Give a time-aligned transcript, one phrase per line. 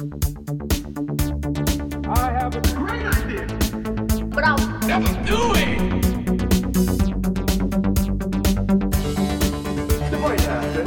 [0.00, 0.02] I
[2.32, 3.44] have a great idea.
[4.28, 5.78] But I'll Never do it.
[10.10, 10.86] It might happen.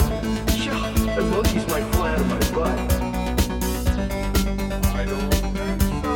[0.49, 0.73] Sure,
[1.15, 2.79] the monkeys might fly out of my butt.
[4.95, 6.13] I don't think so.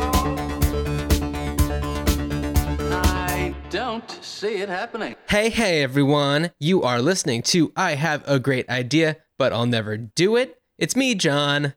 [2.96, 5.14] I don't see it happening.
[5.28, 6.50] Hey, hey, everyone.
[6.58, 10.60] You are listening to I Have a Great Idea, but I'll Never Do It.
[10.78, 11.74] It's me, John.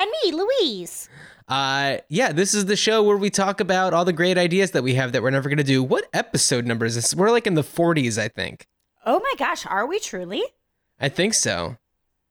[0.00, 1.08] And me, Louise.
[1.46, 4.82] Uh, yeah, this is the show where we talk about all the great ideas that
[4.82, 5.82] we have that we're never going to do.
[5.82, 7.14] What episode number is this?
[7.14, 8.66] We're like in the 40s, I think.
[9.04, 10.42] Oh my gosh, are we truly?
[10.98, 11.76] I think so.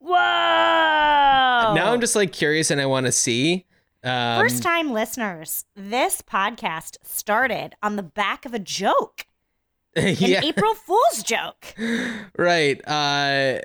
[0.00, 0.14] Whoa!
[0.14, 3.64] Now I'm just like curious and I want to see.
[4.02, 9.26] Um, First time listeners, this podcast started on the back of a joke,
[9.96, 11.74] an yeah, April Fool's joke.
[12.36, 12.86] right.
[12.86, 13.60] Uh,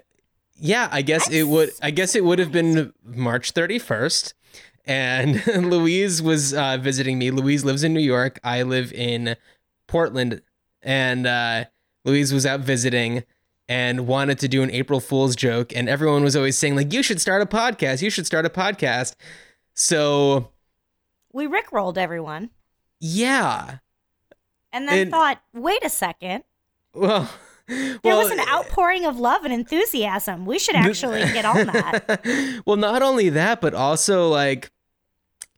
[0.59, 1.71] yeah, I guess it would.
[1.81, 4.33] I guess it would have been March 31st,
[4.85, 7.31] and Louise was uh, visiting me.
[7.31, 8.39] Louise lives in New York.
[8.43, 9.35] I live in
[9.87, 10.41] Portland,
[10.83, 11.65] and uh,
[12.05, 13.23] Louise was out visiting
[13.67, 17.03] and wanted to do an April Fool's joke, and everyone was always saying like, "You
[17.03, 18.01] should start a podcast.
[18.01, 19.15] You should start a podcast."
[19.73, 20.49] So
[21.31, 22.49] We rickrolled everyone
[22.99, 23.77] yeah,
[24.73, 26.43] and then And- thought, wait a second.
[26.93, 27.29] well.
[28.01, 30.45] There well, was an outpouring of love and enthusiasm.
[30.45, 32.61] We should actually get on that.
[32.65, 34.71] well, not only that, but also like,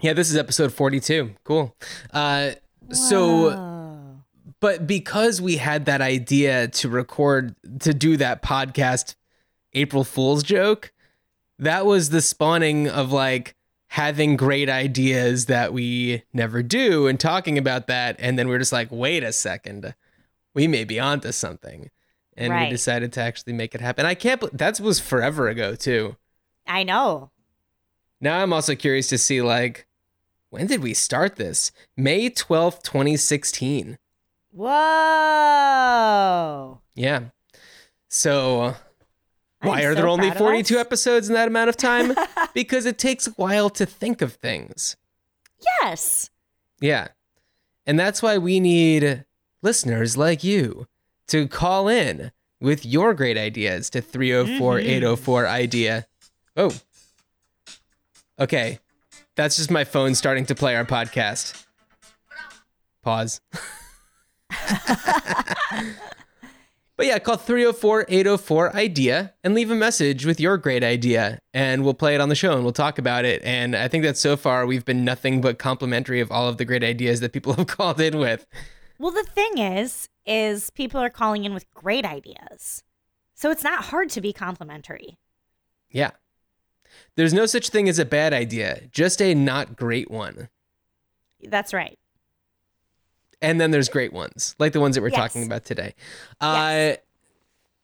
[0.01, 1.35] yeah, this is episode 42.
[1.43, 1.75] Cool.
[2.11, 2.51] Uh,
[2.89, 4.17] so,
[4.59, 9.15] but because we had that idea to record, to do that podcast,
[9.73, 10.91] April Fool's joke,
[11.59, 13.55] that was the spawning of like
[13.91, 18.15] having great ideas that we never do and talking about that.
[18.19, 19.93] And then we are just like, wait a second,
[20.53, 21.89] we may be onto something.
[22.37, 24.05] And we decided to actually make it happen.
[24.05, 26.15] I can't, that was forever ago too.
[26.65, 27.31] I know.
[28.19, 29.87] Now I'm also curious to see like
[30.51, 31.71] when did we start this?
[31.95, 33.97] May 12th, 2016.
[34.51, 34.67] Whoa.
[36.93, 37.21] Yeah.
[38.09, 38.75] So
[39.61, 40.81] why I'm are there only 42 us.
[40.81, 42.13] episodes in that amount of time?
[42.53, 44.97] because it takes a while to think of things.
[45.81, 46.29] Yes.
[46.81, 47.07] Yeah.
[47.85, 49.23] And that's why we need
[49.61, 50.87] listeners like you
[51.31, 55.53] to call in with your great ideas to 304 804 mm-hmm.
[55.53, 56.05] idea.
[56.57, 56.73] Oh.
[58.37, 58.79] Okay.
[59.37, 61.65] That's just my phone starting to play our podcast.
[63.01, 63.39] Pause.
[66.97, 71.85] but yeah, call 304 804 idea and leave a message with your great idea and
[71.85, 73.41] we'll play it on the show and we'll talk about it.
[73.45, 76.65] And I think that so far we've been nothing but complimentary of all of the
[76.65, 78.45] great ideas that people have called in with.
[79.01, 82.83] Well, the thing is, is people are calling in with great ideas.
[83.33, 85.17] So it's not hard to be complimentary.
[85.89, 86.11] Yeah.
[87.15, 90.49] There's no such thing as a bad idea, just a not great one.
[91.43, 91.97] That's right.
[93.41, 95.17] And then there's great ones, like the ones that we're Yes.
[95.17, 95.95] talking about today.
[96.39, 96.97] Uh, Yes.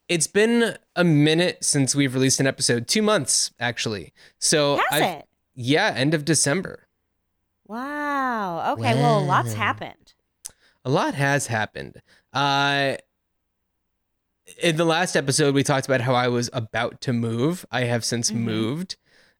[0.07, 4.13] It's been a minute since we've released an episode, two months actually.
[4.39, 5.27] So Has I've- it?
[5.55, 6.87] Yeah, end of December.
[7.65, 8.73] Wow.
[8.73, 8.93] Okay.
[8.93, 10.06] Well, lot's happened.
[10.87, 12.01] A lot has happened.
[12.31, 12.95] Uh,
[14.63, 17.65] in the last episode, we talked about how I was about to move.
[17.69, 18.35] I have since Mhm.
[18.35, 18.95] moved.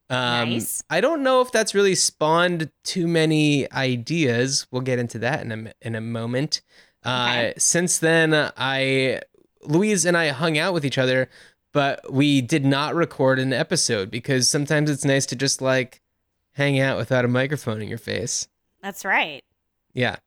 [0.10, 0.84] Um, Nice.
[0.90, 4.68] I don't know if that's really spawned too many ideas.
[4.72, 6.62] We'll get into that in a in a moment.
[7.04, 9.22] Uh, Since then, I
[9.62, 11.30] Louise and I hung out with each other,
[11.72, 16.02] but we did not record an episode because sometimes it's nice to just like
[16.56, 18.50] hang out without a microphone in your face.
[18.82, 19.46] That's right.
[19.94, 20.18] Yeah.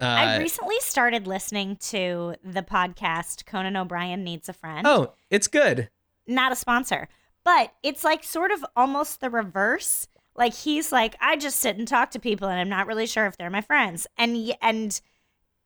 [0.00, 4.86] Uh, I recently started listening to the podcast Conan O'Brien Needs a Friend.
[4.86, 5.90] oh, it's good.
[6.26, 7.08] Not a sponsor,
[7.44, 10.06] but it's like sort of almost the reverse.
[10.36, 13.26] Like he's like, I just sit and talk to people and I'm not really sure
[13.26, 14.06] if they're my friends.
[14.16, 15.00] And and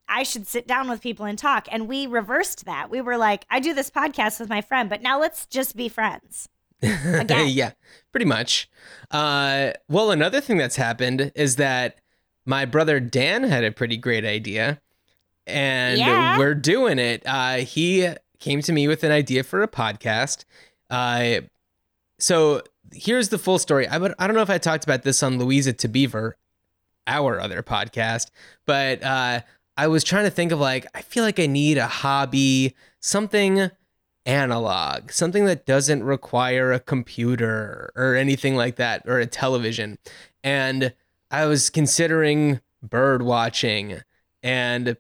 [0.09, 1.69] I should sit down with people and talk.
[1.71, 2.91] And we reversed that.
[2.91, 5.89] We were like, I do this podcast with my friend, but now let's just be
[5.89, 6.49] friends.
[6.83, 7.49] Again.
[7.49, 7.73] yeah,
[8.11, 8.69] pretty much.
[9.11, 12.01] Uh, well, another thing that's happened is that
[12.45, 14.81] my brother Dan had a pretty great idea,
[15.47, 16.39] and Yeah.
[16.39, 17.23] we're doing it.
[17.27, 18.09] Uh, he
[18.39, 20.45] came to me with an idea for a podcast.
[20.91, 21.41] Uh,
[22.19, 22.63] so
[22.93, 23.87] here's the full story.
[23.87, 26.37] I, would, I don't know if I talked about this on Louisa to Beaver,
[27.07, 28.31] our other podcast,
[28.67, 29.41] but uh,
[29.77, 33.71] I was trying to think of like, I feel like I need a hobby, something
[34.27, 39.99] analog, something that doesn't require a computer or anything like that or a television.
[40.45, 40.95] And
[41.33, 44.03] I was considering bird watching
[44.43, 44.97] and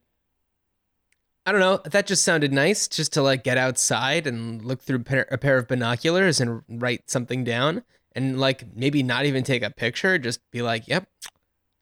[1.44, 5.04] I don't know, that just sounded nice just to like get outside and look through
[5.30, 7.82] a pair, of binoculars and write something down
[8.14, 11.08] and like maybe not even take a picture, just be like, "Yep,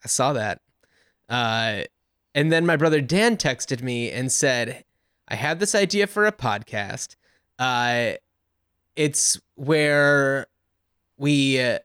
[0.04, 0.60] I saw that."
[1.28, 1.82] Uh,
[2.34, 4.84] and then my brother Dan texted me and said,
[5.28, 7.16] "I had this idea for a podcast.
[7.58, 8.12] Uh,
[8.96, 10.46] it's where
[11.18, 11.80] we uh,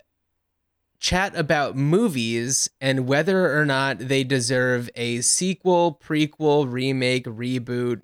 [1.06, 8.02] chat about movies and whether or not they deserve a sequel, prequel, remake, reboot,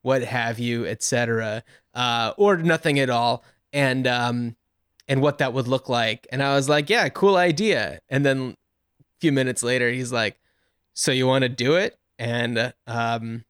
[0.00, 1.62] what have you, etc.,
[1.94, 4.56] uh, or nothing at all, and um,
[5.06, 6.26] and what that would look like.
[6.32, 8.00] And I was like, yeah, cool idea.
[8.08, 8.56] And then
[9.00, 10.36] a few minutes later, he's like,
[10.94, 11.96] so you want to do it?
[12.18, 13.44] And um,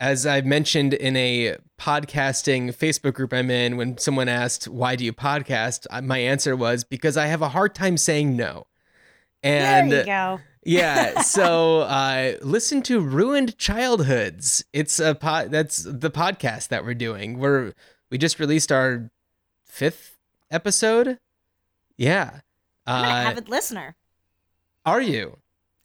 [0.00, 5.04] as I mentioned in a podcasting Facebook group I'm in, when someone asked, Why do
[5.04, 5.86] you podcast?
[6.04, 8.66] My answer was, Because I have a hard time saying no.
[9.42, 10.40] And there you go.
[10.64, 14.64] yeah, so uh, listen to Ruined Childhoods.
[14.72, 17.38] It's a pod that's the podcast that we're doing.
[17.38, 17.72] We're
[18.10, 19.10] we just released our
[19.64, 20.16] fifth
[20.50, 21.18] episode.
[21.96, 22.40] Yeah.
[22.86, 23.96] I'm an Uh, avid listener.
[24.86, 25.38] are you?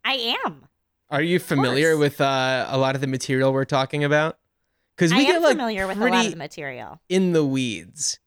[0.06, 0.68] I am.
[1.14, 4.40] Are you familiar with uh, a lot of the material we're talking about?
[4.96, 7.00] Because I we am get like familiar with a lot of the material.
[7.08, 8.20] in the weeds.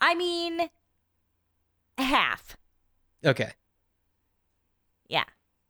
[0.00, 0.70] I mean,
[1.98, 2.56] half.
[3.22, 3.52] Okay.
[5.08, 5.24] Yeah.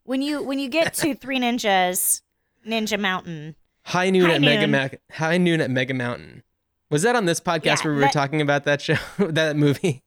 [0.05, 2.23] When you when you get to Three Ninjas,
[2.67, 6.45] Ninja Mountain, High noon High at Mega High noon at Mega Mountain.
[6.91, 9.57] Was that on this podcast Yeah, where we were that- talking about that show, that
[9.57, 10.05] movie?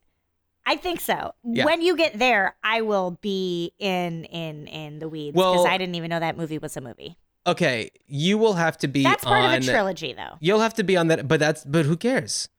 [0.71, 1.33] I think so.
[1.43, 1.65] Yeah.
[1.65, 5.77] When you get there, I will be in in in the weeds Well- because I
[5.79, 7.17] didn't even know that movie was a movie.
[7.47, 9.55] Okay, you will have to be That's part on.
[9.55, 10.35] of a trilogy, though.
[10.39, 12.49] You'll have to be on that, but that's but who cares?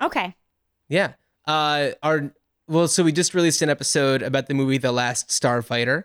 [0.00, 0.36] Okay.
[0.88, 1.14] Yeah.
[1.46, 2.32] Uh, our
[2.68, 6.04] well, so we just released an episode about the movie The Last Starfighter,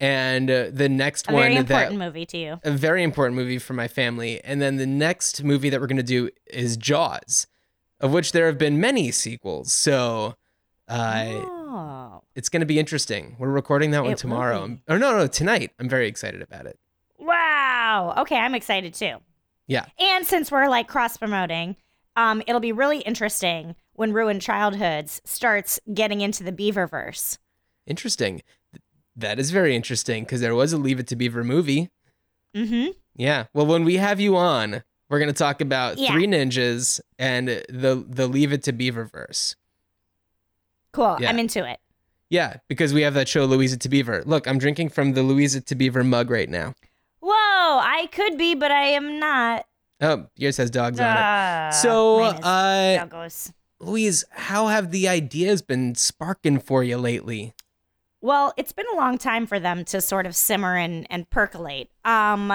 [0.00, 2.60] and uh, the next A one very that important movie to you.
[2.64, 4.42] a very important movie for my family.
[4.44, 7.46] And then the next movie that we're going to do is Jaws,
[8.00, 9.72] of which there have been many sequels.
[9.72, 10.34] So
[10.90, 12.22] uh, oh.
[12.34, 13.36] it's going to be interesting.
[13.38, 14.78] We're recording that one It tomorrow.
[14.88, 15.70] Or no, no, tonight.
[15.78, 16.78] I'm very excited about it.
[17.18, 18.14] Wow.
[18.18, 19.16] Okay, I'm excited too.
[19.66, 19.86] Yeah.
[19.98, 21.76] And since we're like cross promoting,
[22.16, 27.38] um, it'll be really interesting when Ruined Childhoods starts getting into the Beaververse.
[27.86, 28.42] Interesting.
[29.14, 31.90] That is very interesting because there was a Leave It to Beaver movie.
[32.56, 32.92] Mm-hmm.
[33.16, 33.46] Yeah.
[33.54, 36.12] Well, when we have you on, we're going to talk about Yeah.
[36.12, 39.56] Three Ninjas and the the Leave It to Beaver verse.
[40.92, 41.16] Cool.
[41.20, 41.28] Yeah.
[41.30, 41.78] I'm into it.
[42.28, 44.22] Yeah, because we have that show Louisa to Beaver.
[44.24, 46.74] Look, I'm drinking from the Louisa to Beaver mug right now.
[47.20, 49.66] Whoa, I could be, but I am not.
[50.00, 51.20] Oh, yours has dogs on it.
[51.20, 53.52] Uh, So, uh, doggos.
[53.80, 57.52] Louise, how have the ideas been sparking for you lately?
[58.20, 61.88] Well, it's been a long time for them to sort of simmer and, and percolate.
[62.04, 62.52] Um,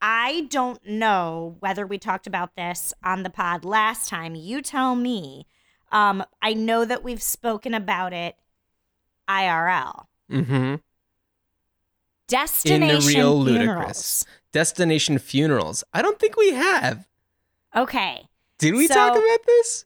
[0.00, 4.34] I don't know whether we talked about this on the pod last time.
[4.34, 5.46] You tell me.
[5.92, 8.34] Um, I know that we've spoken about it
[9.28, 10.06] IRL.
[10.30, 10.74] Mm-hmm.
[12.28, 13.64] Destination real ludicrous.
[13.66, 14.26] funerals.
[14.52, 15.84] Destination funerals.
[15.92, 17.06] I don't think we have.
[17.76, 18.26] Okay.
[18.58, 19.84] Did we So- talk about this?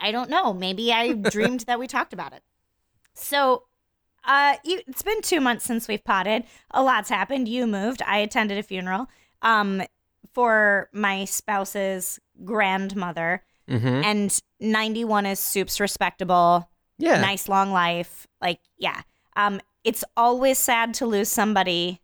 [0.00, 0.52] I don't know.
[0.52, 2.42] Maybe I dreamed that we talked about it.
[3.14, 3.64] So,
[4.24, 6.44] uh, you, it's been two months since we've potted.
[6.72, 7.48] A lot's happened.
[7.48, 8.02] You moved.
[8.06, 9.06] I attended a funeral,
[9.42, 9.82] um,
[10.32, 13.86] for my spouse's grandmother, Mm-hmm.
[14.04, 16.68] and 91 is soup's respectable,
[16.98, 17.20] Yeah.
[17.20, 18.26] nice long life.
[18.40, 19.02] Like, yeah.
[19.36, 22.00] Um, it's always sad to lose somebody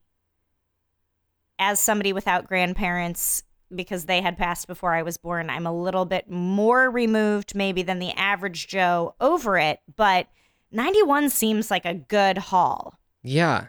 [1.59, 3.43] as somebody without grandparents
[3.75, 5.49] because they had passed before I was born.
[5.51, 10.27] I'm a little bit more removed, maybe, than the average Joe over it, but
[10.73, 12.99] 91 seems like a good haul.
[13.23, 13.67] Yeah.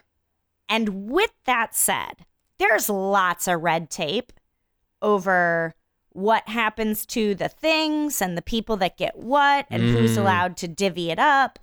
[0.69, 2.25] And with that said,
[2.57, 4.31] there's lots of red tape
[5.01, 5.73] over
[6.13, 10.21] what happens to the things and the people that get what and who's Mm.
[10.21, 11.57] allowed to divvy it up.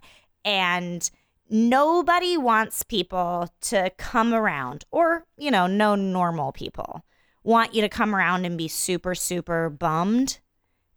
[0.45, 1.11] And
[1.51, 7.05] nobody wants people to come around, or, you know, no normal people
[7.45, 10.39] want you to come around and be super, super bummed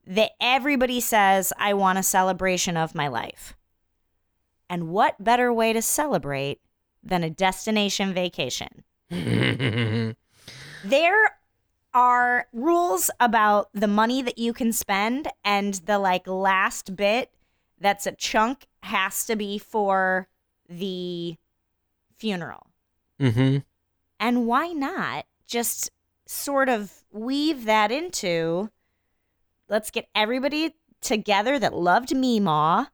[0.05, 3.55] that everybody says, I want a celebration of my life.
[4.69, 6.59] And what better way to celebrate
[7.03, 8.83] than a destination vacation?
[10.83, 11.37] There
[11.93, 17.31] are rules about the money that you can spend, and the like last bit
[17.79, 20.27] that's a chunk has to be for
[20.69, 21.35] the
[22.17, 22.67] funeral.
[23.19, 23.57] mm-hmm.
[24.19, 25.89] And why not just
[26.27, 28.69] sort of weave that into
[29.67, 32.87] let's get everybody together that loved Meemaw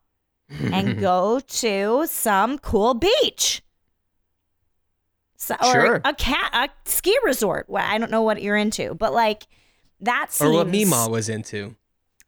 [0.49, 3.61] and go to some cool beach.
[5.37, 6.01] So, or Sure.
[6.03, 7.69] a cat a ski resort.
[7.69, 9.47] Well, I don't know what you're into, but like
[9.99, 11.75] that Or what Meemaw was into.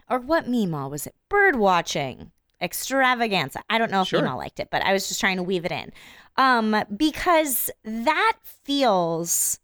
[0.09, 1.15] or what Meemaw was it?
[1.27, 2.31] Bird watching.
[2.61, 3.63] extravaganza.
[3.69, 4.21] I don't know if Sure.
[4.21, 5.93] Meemaw liked it, but I was just trying to weave it in.
[6.35, 9.59] Um, because that feels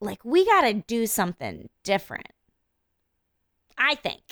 [0.00, 2.26] like we got to do something different.
[3.78, 4.22] I think.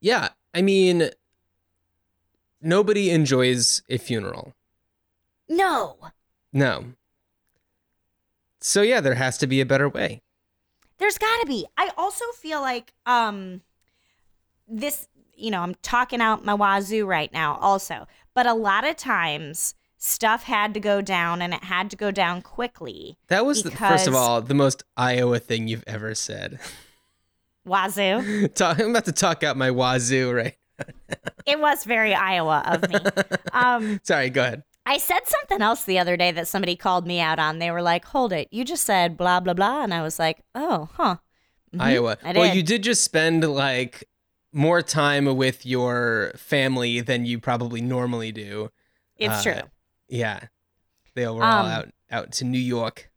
[0.00, 1.08] Yeah, I mean,
[2.60, 4.52] nobody enjoys a funeral.
[5.52, 5.98] No.
[6.52, 6.94] No.
[8.60, 10.22] So yeah, there has to be a better way.
[10.98, 11.66] There's got to be.
[11.76, 13.60] I also feel like um
[14.66, 18.06] this, you know, I'm talking out my wazoo right now also.
[18.34, 22.10] But a lot of times stuff had to go down and it had to go
[22.10, 23.18] down quickly.
[23.28, 26.58] That was the, first of all the most Iowa thing you've ever said.
[27.64, 28.48] Wazoo.
[28.54, 30.56] Talk, I'm about to talk out my wazoo, right?
[31.46, 32.96] it was very Iowa of me.
[33.52, 34.62] Um Sorry, go ahead.
[34.84, 37.58] I said something else the other day that somebody called me out on.
[37.58, 38.48] They were like, "Hold it.
[38.50, 41.16] You just said blah blah blah." And I was like, "Oh, huh."
[41.74, 42.18] Mhm, Iowa.
[42.34, 44.08] Well, you did just spend like
[44.52, 48.70] more time with your family than you probably normally do.
[49.16, 49.62] It's Uh, true.
[50.08, 50.40] Yeah.
[51.14, 53.10] They were all Um, out out to New York.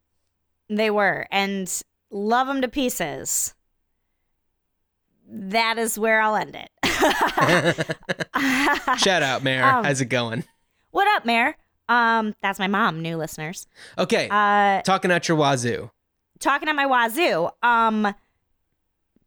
[0.70, 1.70] They were, and
[2.12, 3.54] love them to pieces.
[5.28, 6.70] That is where I'll end it.
[9.00, 9.64] Shout out, Mayor.
[9.64, 10.44] Um, How's it going?
[10.96, 11.58] What up, Mayor?
[11.90, 13.02] Um, that's my mom.
[13.02, 13.68] New listeners.
[13.98, 14.30] Okay.
[14.32, 15.92] Uh, Talking out your wazoo.
[16.40, 17.50] talking at my wazoo.
[17.62, 18.16] Um,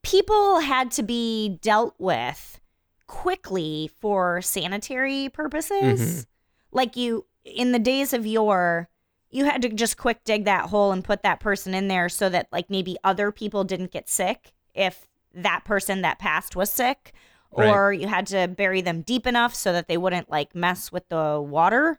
[0.03, 2.59] people had to be dealt with
[3.07, 6.27] quickly for sanitary purposes.
[6.73, 8.89] Like you, in the days of yore,
[9.31, 12.29] you had to just quick dig that hole and put that person in there so
[12.31, 17.13] that like maybe other people didn't get sick if that person that passed was sick.
[17.57, 17.69] Right.
[17.69, 21.09] Or you had to bury them deep enough so that they wouldn't like mess with
[21.09, 21.99] the water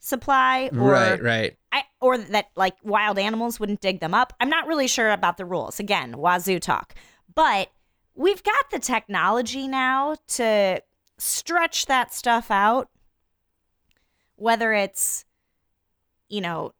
[0.00, 1.56] supply or right, right.
[1.72, 4.32] I, or that like wild animals wouldn't dig them up.
[4.40, 5.80] I'm not really sure about the rules.
[5.80, 6.94] Again, wazoo talk.
[7.34, 7.70] But
[8.14, 10.82] we've got the technology now to
[11.18, 12.88] stretch that stuff out,
[14.36, 15.24] whether it's,
[16.28, 16.72] you know,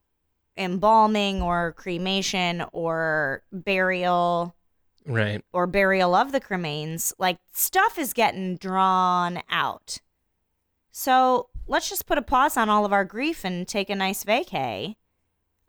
[0.57, 4.55] embalming or cremation or burial
[5.09, 5.43] Right.
[5.53, 7.13] or burial of the cremains.
[7.19, 9.99] Like stuff is getting drawn out.
[10.91, 14.25] So let's just put a pause on all of our grief and take a nice
[14.25, 14.97] vacay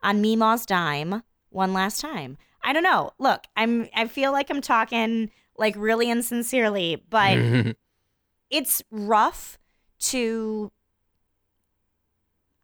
[0.01, 2.37] on Meemaw's dime one last time.
[2.63, 3.11] I don't know.
[3.19, 7.37] Look, I'm I feel like I'm talking like really insincerely, but
[8.49, 9.57] it's rough
[9.99, 10.71] to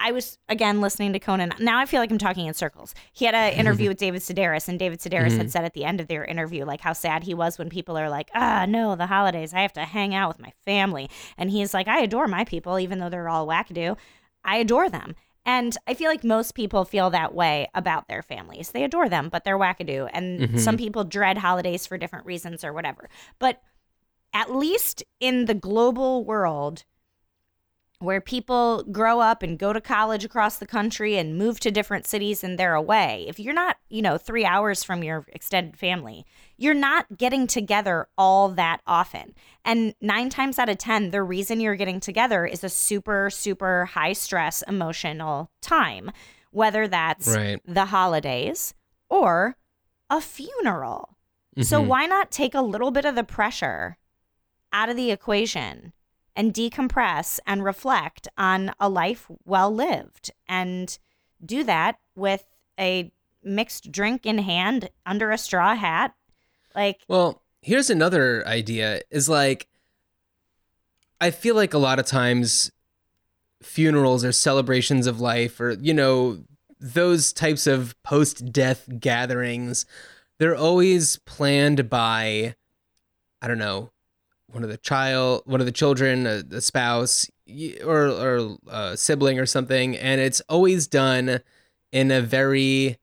[0.06, 1.54] I was again listening to Conan.
[1.58, 2.94] Now I feel like I'm talking in circles.
[3.12, 6.00] He had an interview with David Sedaris, and David Sedaris had said at the end
[6.00, 9.08] of their interview, like how sad he was when people are like, "Ah, no, the
[9.08, 9.52] holidays.
[9.52, 11.10] I have to hang out with my family."
[11.40, 13.98] And he's like, "I adore my people, even though they're all wackadoo.
[14.44, 18.72] I adore them." And I feel like most people feel that way about their families.
[18.72, 20.08] They adore them, but they're wackadoo.
[20.14, 23.10] And some people dread holidays for different reasons or whatever.
[23.40, 23.60] But
[24.34, 26.84] at least in the global world,
[28.06, 32.06] where people grow up and go to college across the country and move to different
[32.08, 33.26] cities and they're away.
[33.28, 36.26] If you're not, you know, three hours from your extended family,
[36.58, 39.34] you're not getting together all that often.
[39.64, 43.86] And nine times out of 10, the reason you're getting together is a super, super
[43.86, 46.12] high stress emotional time,
[46.52, 47.60] whether that's Right.
[47.66, 48.74] the holidays
[49.10, 49.58] or
[50.10, 51.18] a funeral.
[51.62, 51.88] So Mhm.
[51.88, 53.98] why not take a little bit of the pressure
[54.72, 55.94] out of the equation
[56.36, 60.98] and decompress and reflect on a life well lived and
[61.46, 62.44] do that with
[62.80, 63.12] a
[63.44, 66.14] mixed drink in hand under a straw hat?
[66.74, 69.68] Like, Well, here's another idea is like
[71.20, 72.72] I feel like a lot of times
[73.64, 76.44] funerals or celebrations of life or you know
[76.80, 79.88] those types of post-death gatherings
[80.38, 82.54] they're always planned by
[83.42, 83.90] I don't know
[84.56, 87.30] one of the child one of the children uh, a, a spouse
[87.86, 91.42] or or a sibling or something and it's always done
[91.92, 92.98] in a very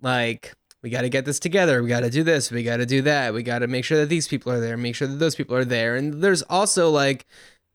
[0.00, 2.86] like we got to get this together we got to do this we got to
[2.86, 5.16] do that we got to make sure that these people are there make sure that
[5.16, 7.26] those people are there and there's also like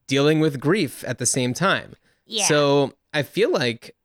[0.08, 1.96] dealing with grief at the same time
[2.26, 2.46] yeah.
[2.46, 3.96] so i feel like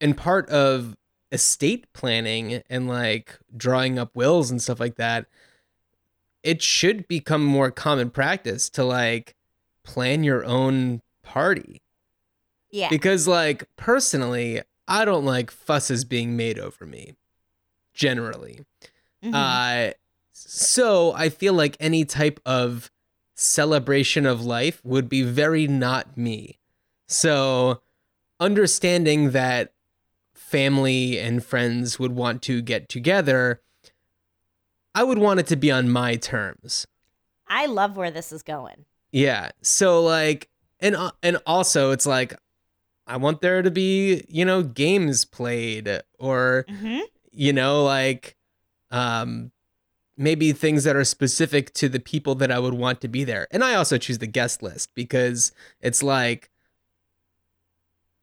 [0.00, 0.96] in part of
[1.32, 5.26] estate planning and like drawing up wills and stuff like that
[6.42, 9.34] it should become more common practice to like
[9.84, 11.80] plan your own party
[12.70, 12.88] yeah.
[12.88, 17.14] because like personally i don't like fusses being made over me
[17.94, 18.60] generally
[19.24, 19.34] Mhm.
[19.34, 19.92] uh
[20.32, 22.90] so i feel like any type of
[23.34, 26.58] celebration of life would be very not me
[27.08, 27.80] so
[28.38, 29.72] understanding that
[30.34, 33.60] family and friends would want to get together
[35.00, 36.86] i would want it to be on my terms
[37.50, 38.86] I love where this is going.
[39.10, 39.50] Yeah.
[39.60, 42.32] So like and uh, and also it's like
[43.06, 47.00] I want there to be, you know, games played or hmm
[47.32, 48.36] you know like
[48.90, 49.50] um
[50.16, 53.48] maybe things that are specific to the people that I would want to be there.
[53.50, 56.50] And I also choose the guest list because it's like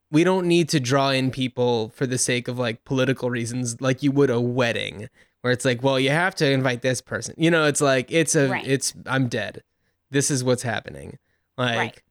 [0.09, 4.01] we don't need to draw in people for the sake of like political reasons like
[4.03, 5.09] you would a wedding
[5.47, 7.33] where it's like, well, you have to invite this person.
[7.37, 8.67] You know, it's like it's a Right.
[8.67, 9.63] it's I'm dead.
[10.11, 11.19] This is what's happening.
[11.57, 12.01] Like, Right.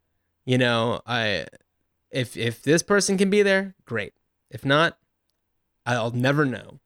[0.47, 1.45] you know, I
[2.11, 4.14] if if this person can be there, great.
[4.50, 4.97] If not,
[5.85, 6.81] I'll never know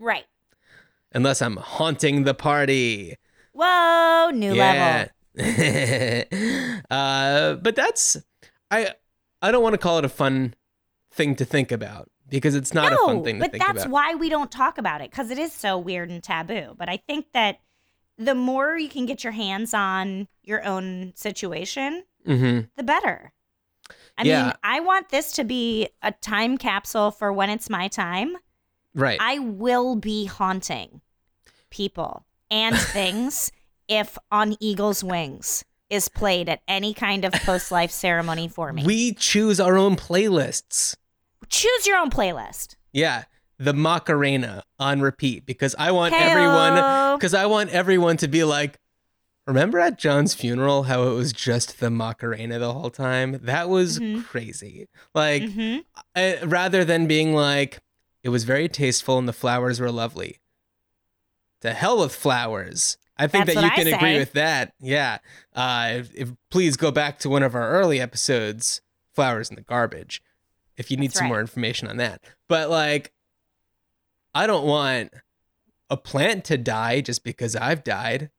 [0.00, 0.24] Right.
[1.12, 3.14] unless I'm haunting the party.
[3.52, 5.12] Whoa, new level.
[5.36, 6.24] Yeah.
[6.90, 8.16] uh, but that's
[8.72, 8.94] I
[9.40, 10.54] I don't want to call it a fun
[11.12, 13.82] thing to think about because it's not no, a fun thing to but think that's
[13.84, 13.90] about.
[13.90, 16.74] why we don't talk about it because it is so weird and taboo.
[16.76, 17.60] But I think that
[18.16, 23.32] the more you can get your hands on your own situation, hmm the better.
[24.18, 24.42] I Yeah.
[24.44, 28.36] mean, I want this to be a time capsule for when it's my time.
[28.94, 29.18] Right.
[29.20, 31.00] I will be haunting
[31.70, 33.52] people and things
[33.86, 38.84] if On Eagle's Wings is played at any kind of post life ceremony for me.
[38.84, 40.96] we choose our own playlists.
[41.48, 42.76] Choose your own playlist.
[42.92, 43.24] Yeah.
[43.58, 46.20] The Macarena on repeat because I want Heyo.
[46.20, 48.78] everyone because I want everyone to be like,
[49.46, 53.40] remember at John's funeral how it was just the Macarena the whole time?
[53.42, 54.24] That was Mhm.
[54.24, 54.86] crazy.
[55.14, 55.78] Like hmm
[56.14, 57.80] uh, rather than being like,
[58.22, 60.38] it was very tasteful and the flowers were lovely.
[61.62, 62.96] To hell with flowers.
[63.16, 64.74] I think That's that you can agree with that.
[64.78, 65.18] Yeah.
[65.52, 68.80] Uh, if, if please go back to one of our early episodes,
[69.12, 70.22] flowers in the garbage,
[70.78, 71.28] if you need That's some right.
[71.32, 72.22] more information on that.
[72.48, 73.12] But like,
[74.34, 75.12] I don't want
[75.90, 78.30] a plant to die just because I've died.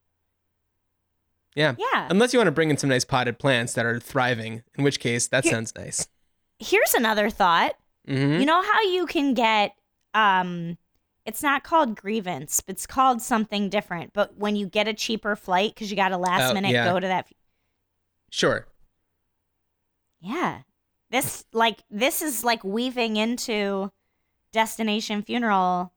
[1.56, 1.76] Yeah.
[1.78, 2.08] Yeah.
[2.10, 5.00] Unless you want to bring in some nice potted plants that are thriving, in which
[5.00, 6.08] case that Here- sounds nice.
[6.60, 7.76] Here's another thought.
[8.08, 9.74] hmm You know how you can get
[10.14, 10.78] um
[11.26, 14.14] it's not called grievance, but it's called something different.
[14.14, 16.92] But when you get a cheaper flight because you got a last Oh, minute yeah.
[16.92, 17.28] go to that
[18.32, 18.66] Sure.
[20.22, 20.60] Yeah.
[21.12, 23.92] This like this is like weaving into
[24.52, 25.94] destination funeral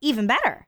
[0.00, 0.66] even better.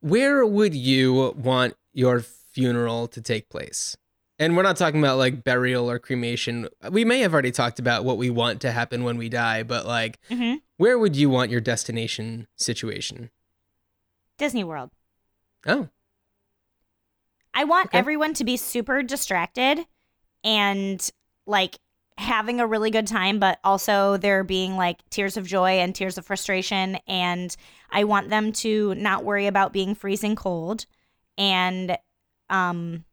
[0.00, 3.96] Where would you want your funeral to take place?
[4.38, 6.68] And we're not talking about like burial or cremation.
[6.90, 9.86] We may have already talked about what we want to happen when we die, but
[9.86, 13.30] like, hmm where would you want your destination situation?
[14.36, 14.90] Disney World.
[15.66, 15.88] Oh,
[17.54, 17.98] I want Okay.
[17.98, 19.86] everyone to be super distracted
[20.44, 21.08] and
[21.46, 21.78] like
[22.18, 26.16] having a really good time, but also there being like tears of joy and tears
[26.16, 26.98] of frustration.
[27.06, 27.54] And
[27.90, 30.86] I want them to not worry about being freezing cold.
[31.36, 31.96] And
[32.48, 33.04] um,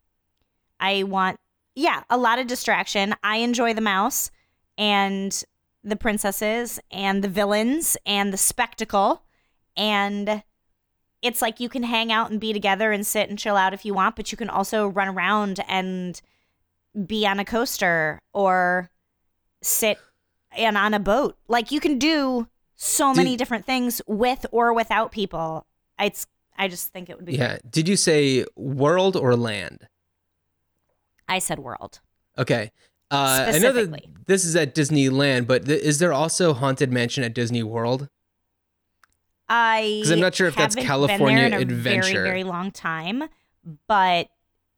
[0.80, 1.38] I want,
[1.76, 3.14] yeah, a lot of distraction.
[3.24, 4.32] I enjoy the mouse
[4.78, 5.44] and
[5.84, 9.24] the princesses and the villains and the spectacle.
[9.76, 10.44] And
[11.22, 13.86] it's like you can hang out and be together and sit and chill out if
[13.86, 16.22] you want, but you can also run around and
[17.06, 18.90] be on a coaster or
[19.64, 19.98] sit
[20.56, 21.36] and on a boat.
[21.48, 25.66] Like you can do so Did- many different things with or without people.
[26.00, 27.48] It's I just think it would be yeah.
[27.58, 27.72] great.
[27.72, 29.88] Did you say world or land?
[31.28, 32.00] I said world.
[32.38, 32.72] Okay.
[33.10, 34.10] Uh, I know that Specifically.
[34.28, 38.10] this is at Disneyland, but th- is there also Haunted Mansion at Disney World?
[39.50, 42.12] I 'Cause I'm not sure if that's California been there in a Adventure.
[42.14, 43.24] very very long time,
[43.88, 44.30] but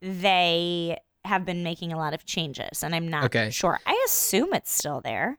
[0.02, 3.49] they have been making a lot of changes, and I'm not Okay.
[3.49, 3.79] sure.
[3.85, 5.38] I assume it's still there.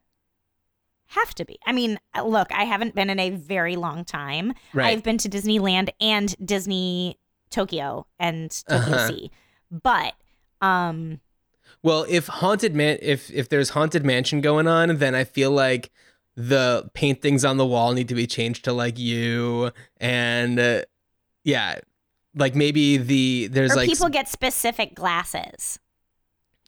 [1.10, 1.58] Have to be.
[1.64, 4.52] I mean, uh, look, I haven't been in a very long time.
[4.74, 4.86] Right.
[4.88, 7.18] I've been to Disneyland and Disney
[7.50, 9.08] Tokyo and Tokyo Uh-huh.
[9.08, 9.30] Sea,
[9.70, 10.14] but
[10.60, 11.20] um,
[11.82, 15.92] Well, if haunted man, if if there's haunted mansion going on, then I feel like
[16.34, 20.82] the paintings on the wall need to be changed to like you, and uh,
[21.44, 21.78] yeah,
[22.36, 25.78] like maybe the there's or like people get specific glasses.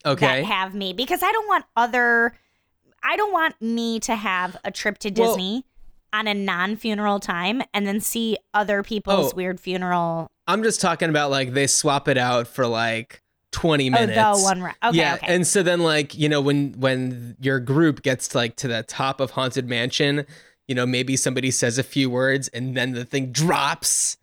[0.04, 2.34] okay, that have me because I don't want other
[3.02, 5.64] I don't want me to have a trip to Well- Disney
[6.12, 9.36] on a non-funeral time and then see other people's Oh.
[9.36, 13.20] weird funeral I'm just talking about like they swap it out for like
[13.52, 14.18] 20 minutes.
[14.18, 17.36] oh the one right okay yeah, okay and so then like you know when when
[17.40, 20.24] your group gets to, like to the top of haunted mansion,
[20.66, 24.16] you know maybe somebody says a few words and then the thing drops.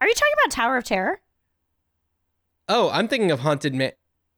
[0.00, 1.20] Are you talking about Tower of Terror
[2.68, 3.90] Oh, I'm thinking of haunted ma-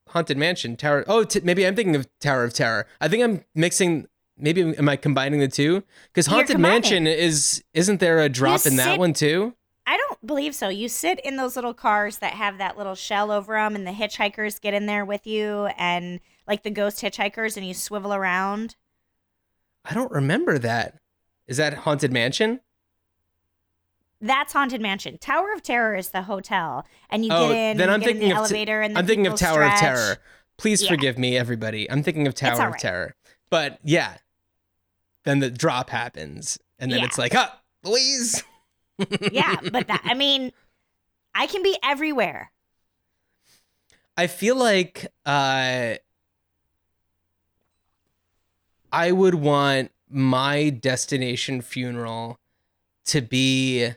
[0.08, 1.04] haunted mansion tower.
[1.08, 2.86] Oh, t- maybe I'm thinking of Tower of Terror.
[3.00, 4.06] I think I'm mixing.
[4.38, 5.82] Maybe am I combining the two?
[6.12, 9.54] Because haunted mansion is isn't there a drop in that one too?
[9.86, 10.68] I don't believe so.
[10.68, 13.90] You sit in those little cars that have that little shell over them, and the
[13.90, 18.76] hitchhikers get in there with you, and like the ghost hitchhikers, and you swivel around.
[19.84, 20.94] I don't remember that.
[21.48, 22.60] Is that Haunted Mansion?
[24.20, 25.16] That's Haunted Mansion.
[25.18, 27.76] Tower of Terror is the hotel, and you oh, get in.
[27.78, 29.78] then I'm thinking the of t- elevator, and I'm thinking of Tower of.
[29.78, 30.18] Terror.
[30.58, 30.90] Please Yeah.
[30.90, 31.90] forgive me, everybody.
[31.90, 32.78] I'm thinking of Tower of.
[32.78, 33.14] Terror.
[33.48, 34.18] But yeah,
[35.24, 37.06] then the drop happens, and then Yeah.
[37.06, 38.44] it's like, ah, Louise.
[39.32, 40.52] yeah, but that I mean,
[41.34, 42.52] I can be everywhere.
[44.18, 45.94] I feel like uh,
[48.92, 52.38] I would want my destination funeral
[53.06, 53.92] to be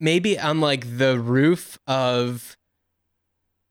[0.00, 2.56] maybe on like the roof of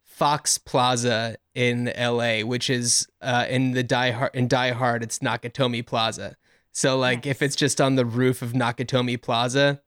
[0.04, 5.20] Fox Plaza in LA, which is uh, in the Die Hard in Die Hard, it's
[5.20, 6.36] Nakatomi Plaza.
[6.72, 9.82] So like if it's just on the roof of Nakatomi Plaza,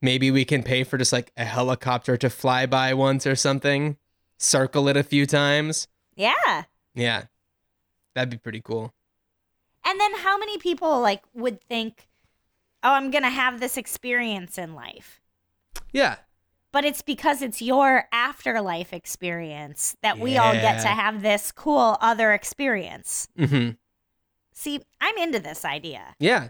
[0.00, 3.96] maybe we can pay for just like a helicopter to fly by once or something,
[4.38, 5.88] circle it a few times.
[6.14, 6.64] Yeah.
[6.94, 7.24] Yeah.
[8.14, 8.94] That'd be pretty cool.
[9.84, 12.08] And then how many people like would think,
[12.82, 15.20] "Oh, I'm going to have this experience in life."
[15.96, 16.16] Yeah.
[16.72, 21.96] But it's because it's your afterlife experience that we all get to have this cool
[22.02, 23.28] other experience.
[23.36, 23.70] hmm
[24.52, 26.14] See, I'm into this idea.
[26.18, 26.48] Yeah.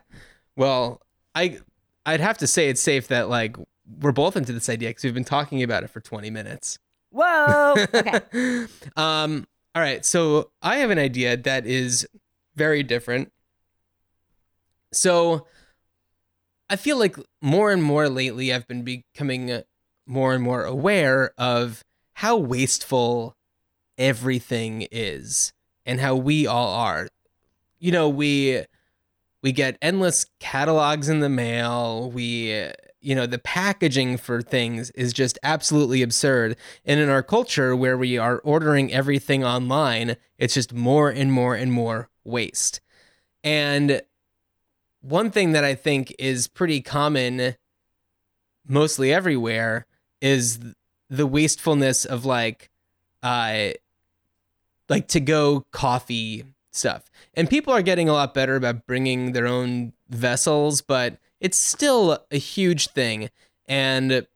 [0.57, 1.01] Well,
[1.35, 1.59] I
[2.05, 3.57] I'd have to say it's safe that like
[4.01, 6.79] we're both into this idea because we've been talking about it for 20 minutes.
[7.11, 7.77] Whoa.
[7.95, 8.21] Okay.
[8.97, 9.47] um.
[9.77, 10.05] All right.
[10.05, 12.07] So I have an idea that is
[12.57, 13.33] very different.
[14.93, 15.47] So
[16.69, 19.63] I feel like more and more lately, I've been becoming
[20.07, 23.37] more and more aware of how wasteful
[23.99, 25.53] everything is
[25.85, 27.09] and how we all are.
[27.79, 28.65] You know, we
[29.43, 32.11] we get endless catalogs in the mail.
[32.11, 36.57] We you know, the packaging for things is just absolutely absurd.
[36.85, 41.55] And in our culture where we are ordering everything online, it's just more and more
[41.55, 42.81] and more waste.
[43.45, 44.03] And
[45.09, 47.57] one thing that I think is pretty common
[48.67, 49.87] mostly everywhere
[50.21, 50.59] is
[51.09, 52.71] the wastefulness of like
[53.23, 53.69] uh
[54.89, 57.11] like to go coffee stuff.
[57.35, 62.25] And people are getting a lot better about bringing their own vessels, but it's still
[62.31, 63.31] a huge thing.
[63.67, 64.27] And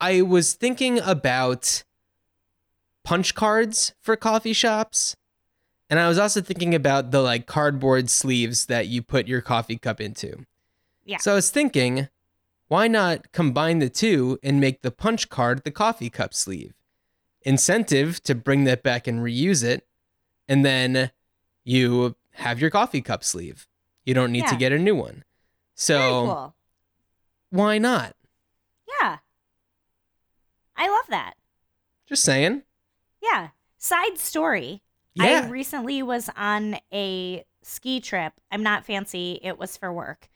[0.00, 1.82] I was thinking about
[3.02, 5.16] punch cards for coffee shops.
[5.90, 9.76] And I was also thinking about the like cardboard sleeves that you put your coffee
[9.76, 10.46] cup into.
[11.04, 11.18] Yeah.
[11.18, 12.08] So I was thinking,
[12.68, 16.74] why not combine the two and make the punch card the coffee cup sleeve?
[17.42, 19.84] Incentive to bring that back and reuse it.
[20.48, 21.10] And then
[21.64, 23.66] you have your coffee cup sleeve.
[24.04, 25.24] You don't need to get a new one.
[25.74, 26.54] So cool.
[27.50, 28.14] why not?
[29.00, 29.18] Yeah.
[30.76, 31.34] I love that.
[32.06, 32.62] Just saying.
[33.20, 33.48] Yeah.
[33.78, 34.82] Side story.
[35.14, 35.42] Yeah.
[35.44, 38.32] I recently was on a ski trip.
[38.50, 39.38] I'm not fancy.
[39.42, 40.28] It was for work.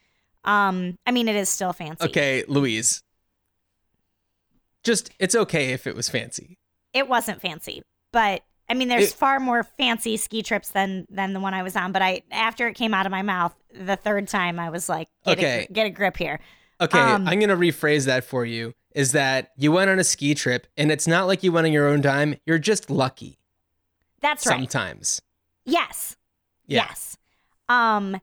[0.44, 2.04] Um, I mean, it is still fancy.
[2.06, 3.02] okay, Louise.
[4.82, 6.58] Just it's okay if it was fancy.
[6.92, 7.82] It wasn't fancy,
[8.12, 11.62] but I mean, there's It- far more fancy ski trips than than the one I
[11.62, 11.92] was on.
[11.92, 15.08] But I, after it came out of my mouth the third time, I was like,
[15.24, 15.66] get Okay.
[15.68, 16.40] a, get a grip here.
[16.80, 18.74] Okay, Um, I'm gonna rephrase that for you.
[18.94, 21.72] Is that you went on a ski trip and it's not like you went on
[21.72, 22.36] your own time.
[22.46, 23.38] You're just lucky
[24.24, 24.58] That's right.
[24.58, 25.20] sometimes.
[25.66, 26.16] Yes.
[26.66, 26.86] Yeah.
[26.88, 27.18] Yes.
[27.68, 28.20] Um,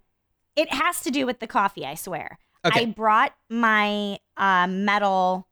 [0.55, 1.85] it has to do with the coffee.
[1.85, 2.39] I swear.
[2.65, 2.81] Okay.
[2.81, 5.47] I brought my uh, metal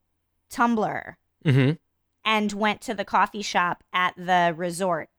[0.49, 1.73] tumbler mm-hmm.
[2.25, 5.09] and went to the coffee shop at the resort.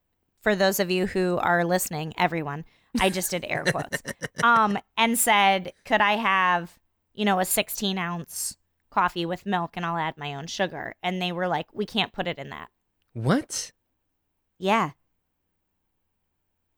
[0.40, 2.64] For those of you who are listening, everyone,
[2.98, 4.02] I just did air quotes.
[4.42, 6.78] Um, and said, could I have,
[7.12, 8.56] you know, a 16 ounce
[8.88, 10.94] coffee with milk and I'll add my own sugar?
[11.02, 12.70] And they were like, we can't put it in that.
[13.12, 13.70] What?
[14.58, 14.92] Yeah.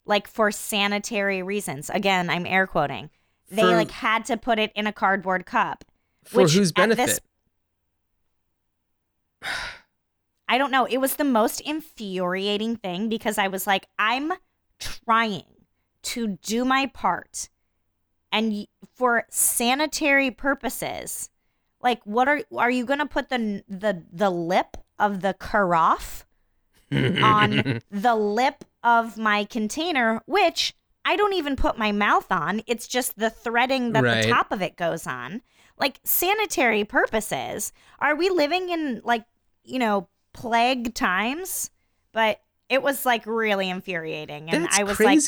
[0.04, 1.90] Like for sanitary reasons.
[1.90, 3.10] Again, I'm air quoting.
[3.50, 5.84] They For- like had to put it in a cardboard cup.
[6.24, 7.06] For Which whose benefit?
[7.06, 7.20] this-
[10.48, 10.84] I don't know.
[10.84, 14.32] It was the most infuriating thing because I was like, I'm
[14.78, 15.44] trying
[16.02, 17.48] to do my part.
[18.30, 21.30] And for sanitary purposes,
[21.82, 26.24] like what are are you going to put the the the lip of the carafe
[27.22, 30.74] on the lip of my container which
[31.04, 32.62] I don't even put my mouth on.
[32.66, 34.22] It's just the threading that Right.
[34.22, 35.42] the top of it goes on.
[35.78, 37.72] Like sanitary purposes.
[37.98, 39.24] Are we living in like,
[39.64, 41.70] you know, plague times?
[42.12, 44.50] But it was like really infuriating.
[44.50, 45.18] And That's I was like.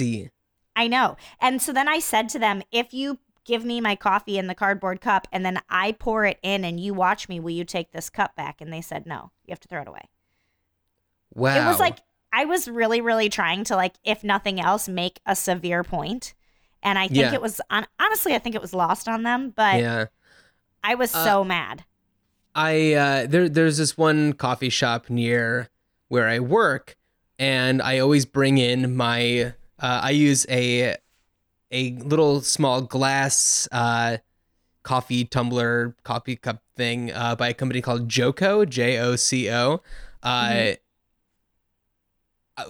[0.76, 1.16] I know.
[1.40, 4.54] And so then I said to them, if you give me my coffee in the
[4.54, 7.40] cardboard cup and then I pour it in and you watch me.
[7.40, 8.60] Will you take this cup back?
[8.60, 10.08] And they said, no, you have to throw it away.
[11.34, 11.64] Wow.
[11.64, 11.98] It was like,
[12.32, 16.34] I was really, really trying to, like, if nothing else, make a severe point.
[16.82, 17.34] And I think Yeah.
[17.34, 20.06] it was, on, honestly, I think it was lost on them, but yeah.
[20.82, 21.84] I was Uh, so mad.
[22.54, 25.70] I uh, there there's this one coffee shop near
[26.06, 26.96] where I work,
[27.36, 29.54] and I always bring in my.
[29.80, 30.94] Uh, I use a
[31.72, 34.18] a little small glass uh,
[34.84, 39.82] coffee tumbler coffee cup thing uh, by a company called Joco J O C O.
[40.22, 40.74] Uh, uh,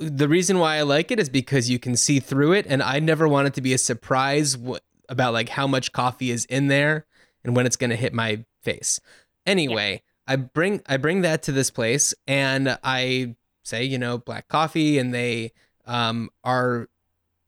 [0.00, 3.00] The reason why I like it is because you can see through it, and I
[3.00, 6.68] never want it to be a surprise wh- about like how much coffee is in
[6.68, 7.06] there
[7.44, 9.00] and when it's gonna hit my face.
[9.46, 14.48] Anyway, I bring I bring that to this place and I say, you know, black
[14.48, 15.52] coffee and they
[15.86, 16.88] um are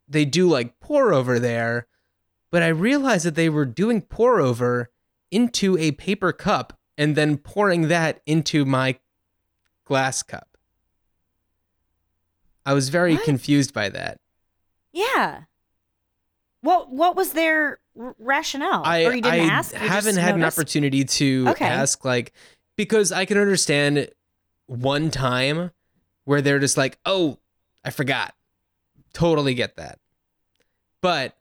[0.08, 1.86] they do like pour over there,
[2.50, 4.90] but I realized that they were doing pour over
[5.30, 8.98] into a paper cup and then pouring that into my
[9.84, 10.55] glass cup.
[12.66, 13.24] I was very What?
[13.24, 14.18] confused by that.
[14.92, 15.42] Yeah.
[16.60, 18.82] What What was their r- rationale?
[18.84, 19.72] I, or you didn't I ask?
[19.72, 21.64] You haven't had an opportunity to Okay.
[21.64, 22.32] ask like
[22.76, 24.10] because I can understand
[24.66, 25.70] one time
[26.24, 27.38] where they're just like, "Oh,
[27.84, 28.34] I forgot."
[29.12, 29.98] Totally get that.
[31.00, 31.36] But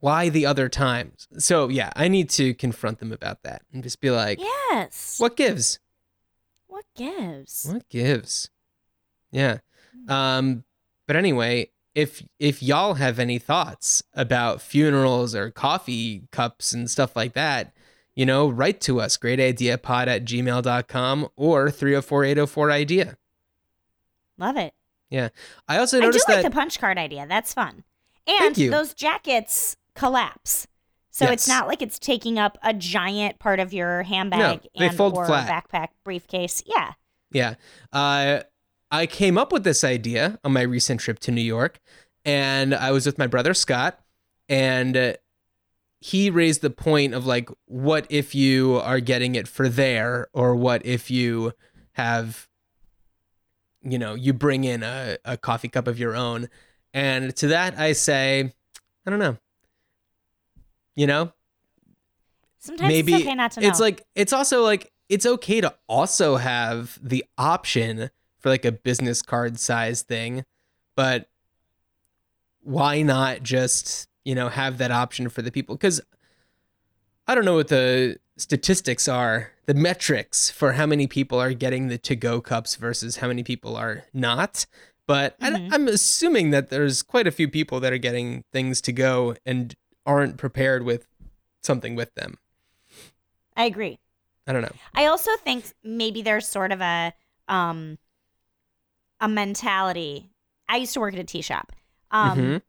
[0.00, 1.28] why the other times?
[1.38, 5.16] So, yeah, I need to confront them about that and just be like, Yes.
[5.20, 5.78] "What gives?
[6.66, 7.64] What gives?
[7.70, 8.50] What gives?"
[9.30, 9.58] Yeah.
[10.08, 10.64] Um
[11.06, 17.16] but anyway, if if y'all have any thoughts about funerals or coffee cups and stuff
[17.16, 17.72] like that,
[18.14, 23.16] you know, write to us, greatideapod at gmail.com or 304-804-IDEA.
[24.38, 24.74] Love it.
[25.10, 25.28] Yeah.
[25.68, 27.26] I also I do like that the punch card idea.
[27.28, 27.84] That's fun.
[28.26, 30.66] And those jackets collapse.
[31.10, 34.96] So it's not like it's taking up a giant part of your handbag they and
[34.96, 35.48] fold or flat.
[35.48, 36.62] backpack, briefcase.
[36.66, 36.92] Yeah.
[37.30, 37.54] Yeah.
[37.90, 38.42] Uh,
[38.90, 41.80] I came up with this idea on my recent trip to New York,
[42.24, 44.00] and I was with my brother Scott,
[44.48, 45.12] and uh,
[46.00, 50.54] he raised the point of like, what if you are getting it for there, or
[50.54, 51.52] what if you
[51.92, 52.48] have,
[53.82, 56.48] you know, you bring in a, a coffee cup of your own?
[56.94, 58.52] And to that, I say,
[59.06, 59.36] I don't know.
[60.94, 61.32] You know,
[62.58, 63.68] Sometimes maybe it's okay not to know.
[63.68, 68.72] it's like it's also like it's okay to also have the option for like a
[68.72, 70.44] business card size thing
[70.94, 71.28] but
[72.62, 76.00] why not just you know have that option for the people because
[77.26, 81.88] i don't know what the statistics are the metrics for how many people are getting
[81.88, 84.66] the to go cups versus how many people are not
[85.06, 85.72] but I- Mhm.
[85.72, 89.74] i'm assuming that there's quite a few people that are getting things to go and
[90.04, 91.06] aren't prepared with
[91.62, 92.38] something with them
[93.56, 93.98] I agree.
[94.46, 97.12] i don't know I also think maybe there's sort of a
[97.48, 97.98] um
[99.20, 100.30] a mentality.
[100.68, 101.72] I used to work at a tea shop.
[102.10, 102.62] Um Mhm.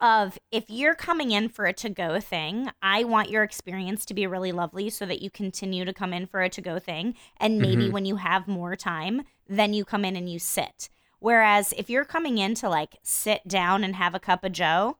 [0.00, 4.14] of if you're coming in for a to go thing, I want your experience to
[4.14, 7.16] be really lovely so that you continue to come in for a to go thing
[7.38, 7.92] and maybe Mhm.
[7.92, 10.88] when you have more time, then you come in and you sit.
[11.18, 14.98] Whereas if you're coming in to like sit down and have a cup of joe,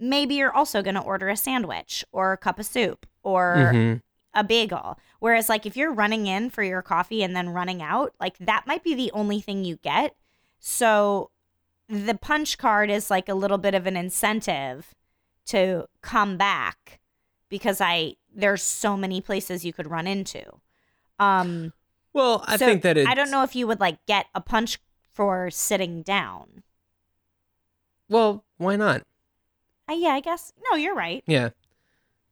[0.00, 4.00] maybe you're also going to order a sandwich or a cup of soup or Mhm.
[4.34, 4.98] a bagel.
[5.22, 8.66] Whereas, like, if you're running in for your coffee and then running out, like, that
[8.66, 10.16] might be the only thing you get.
[10.58, 11.30] So,
[11.88, 14.96] the punch card is like a little bit of an incentive
[15.46, 16.98] to come back
[17.48, 20.42] because I there's so many places you could run into.
[21.20, 21.72] Um,
[22.12, 24.80] Well, I so think that I don't know if you would like get a punch
[25.12, 26.64] for sitting down.
[28.08, 29.02] Well, why not?
[29.88, 30.52] Uh, yeah, I guess.
[30.68, 31.22] No, you're right.
[31.28, 31.50] Yeah.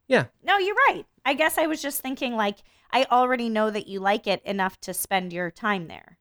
[0.09, 0.25] Yeah.
[0.43, 1.05] No, you're right.
[1.25, 2.57] I guess I was just thinking like
[2.91, 6.17] I already know that you like it enough to spend your time there.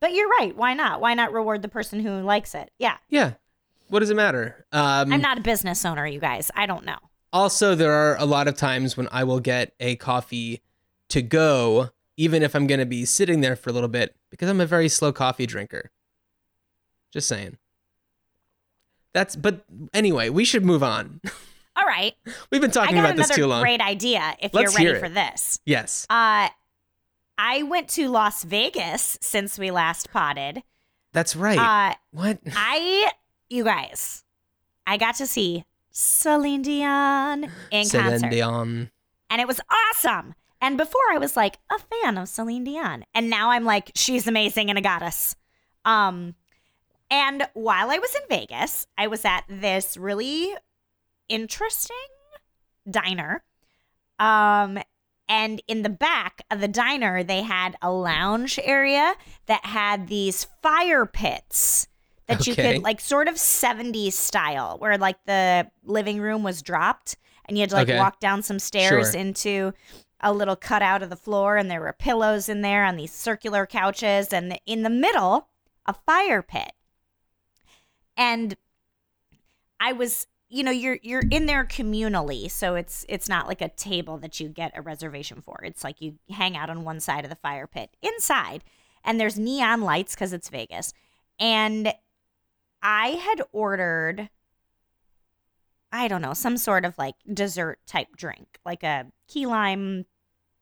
[0.00, 0.56] But you're right.
[0.56, 1.00] Why not?
[1.00, 2.70] Why not reward the person who likes it?
[2.78, 2.96] Yeah.
[3.08, 3.32] Yeah.
[3.88, 4.64] What does it matter?
[4.70, 6.50] Um, I'm not a business owner, you guys.
[6.54, 6.98] I don't know.
[7.32, 10.62] also, there are a lot of times when I will get a coffee
[11.08, 14.48] to go, even if I'm going to be sitting there for a little bit, because
[14.48, 15.90] I'm a very slow coffee drinker.
[17.12, 17.56] Just saying.
[19.14, 21.20] That's, but anyway, we should move on.
[21.88, 22.14] Right.
[22.50, 23.62] We've been talking about this too long.
[23.62, 25.58] great idea if Let's you're ready for this.
[25.64, 26.06] yes.
[26.10, 26.48] Uh
[27.38, 30.62] I went to Las Vegas since we last potted.
[31.12, 31.58] That's right.
[31.58, 32.38] Uh what?
[32.54, 33.10] I
[33.48, 34.24] you guys,
[34.86, 38.30] I got to see Celine Dion in Celine concert.
[38.30, 38.90] Dion.
[39.30, 40.34] and it was awesome.
[40.60, 44.26] And before I was like a fan of Celine Dion, and now I'm like she's
[44.26, 45.34] amazing and a goddess.
[45.84, 46.34] Um,
[47.10, 50.54] and while I was in Vegas, I was at this really
[51.28, 51.96] interesting
[52.90, 53.42] diner.
[54.18, 54.78] Um,
[55.28, 59.14] and in the back of the diner, they had a lounge area
[59.46, 61.86] that had these fire pits
[62.26, 67.16] that you could like sort of 70s style, where like the living room was dropped
[67.46, 67.98] and you had to like Okay.
[67.98, 69.20] walk down some stairs Sure.
[69.20, 69.72] into
[70.20, 73.66] a little cutout of the floor, and there were pillows in there on these circular
[73.66, 75.48] couches, and in the middle,
[75.86, 76.72] a fire pit.
[78.16, 78.56] And
[79.80, 83.68] I was, you know, you're you're in there communally, so it's it's not like a
[83.68, 85.60] table that you get a reservation for.
[85.62, 88.64] It's like you hang out on one side of the fire pit inside,
[89.04, 90.94] and there's neon lights because it's Vegas.
[91.38, 91.92] And
[92.82, 94.30] I had ordered,
[95.92, 100.06] I don't know, some sort of like dessert type drink, like a key lime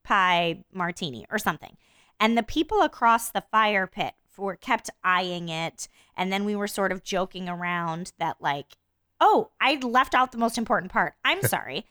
[0.02, 1.76] pie martini or something.
[2.18, 5.88] And the people across the fire pit were kept eyeing it.
[6.16, 8.76] And then we were sort of joking around that, like,
[9.20, 11.14] oh, I left out the most important part.
[11.24, 11.86] I'm sorry.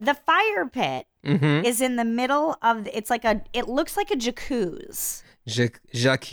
[0.00, 1.64] The fire pit Mm-hmm.
[1.66, 5.80] is in the middle of the, it's like a it looks like a jacuzzi Jacques.
[5.92, 6.30] Jacques.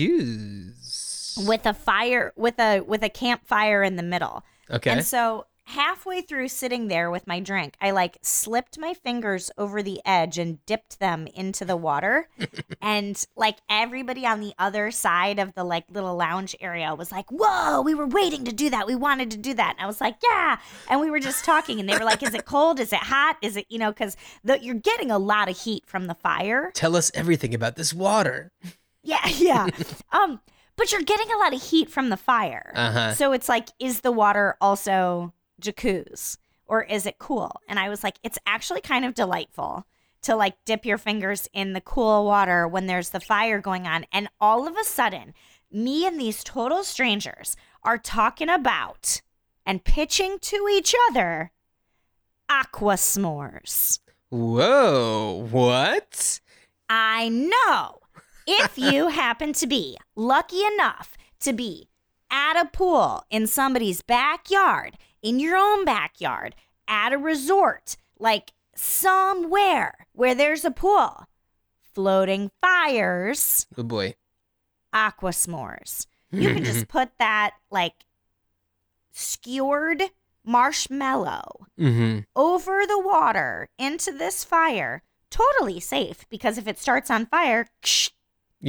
[1.48, 4.44] with a fire with a with a campfire in the middle.
[4.70, 4.92] Okay.
[4.92, 9.82] And so halfway through sitting there with my drink, I like slipped my fingers over
[9.82, 12.28] the edge and dipped them into the water.
[12.82, 17.30] and like everybody on the other side of the like little lounge area was like,
[17.32, 18.88] Whoa, we were waiting to do that.
[18.88, 19.76] We wanted to do that.
[19.78, 20.58] And I was like, Yeah.
[20.90, 22.80] And we were just talking and they were like, Is it cold?
[22.80, 23.38] Is it hot?
[23.42, 24.18] Is it, you know, because
[24.62, 26.72] you're getting a lot of heat from the fire.
[26.74, 28.52] Tell us everything about this water.
[29.06, 29.68] Yeah, yeah.
[30.14, 30.40] um,
[30.78, 32.72] but you're getting a lot of heat from the fire.
[32.74, 33.14] Uh-huh.
[33.14, 37.62] So it's like, is the water also jacuzzi or is it cool?
[37.68, 39.86] And I was like, it's actually kind of delightful
[40.24, 44.06] to like dip your fingers in the cool water when there's the fire going on.
[44.12, 45.34] And all of a sudden,
[45.72, 49.22] me and these total strangers are talking about
[49.66, 51.52] and pitching to each other
[52.50, 54.00] aqua s'mores.
[54.30, 55.48] Whoa.
[55.52, 56.40] What?
[56.90, 58.00] I know.
[58.48, 61.90] If you happen to be lucky enough to be
[62.30, 66.54] at a pool in somebody's backyard, in your own backyard,
[66.88, 71.26] at a resort, like somewhere where there's a pool,
[71.82, 74.14] floating fires, Oh boy.
[74.94, 76.06] aqua s'mores.
[76.32, 78.06] You can just put that like
[79.12, 80.04] skewered
[80.44, 82.20] marshmallow Mm-hmm.
[82.36, 85.02] over the water into this fire.
[85.32, 88.10] Totally safe because if it starts on fire, you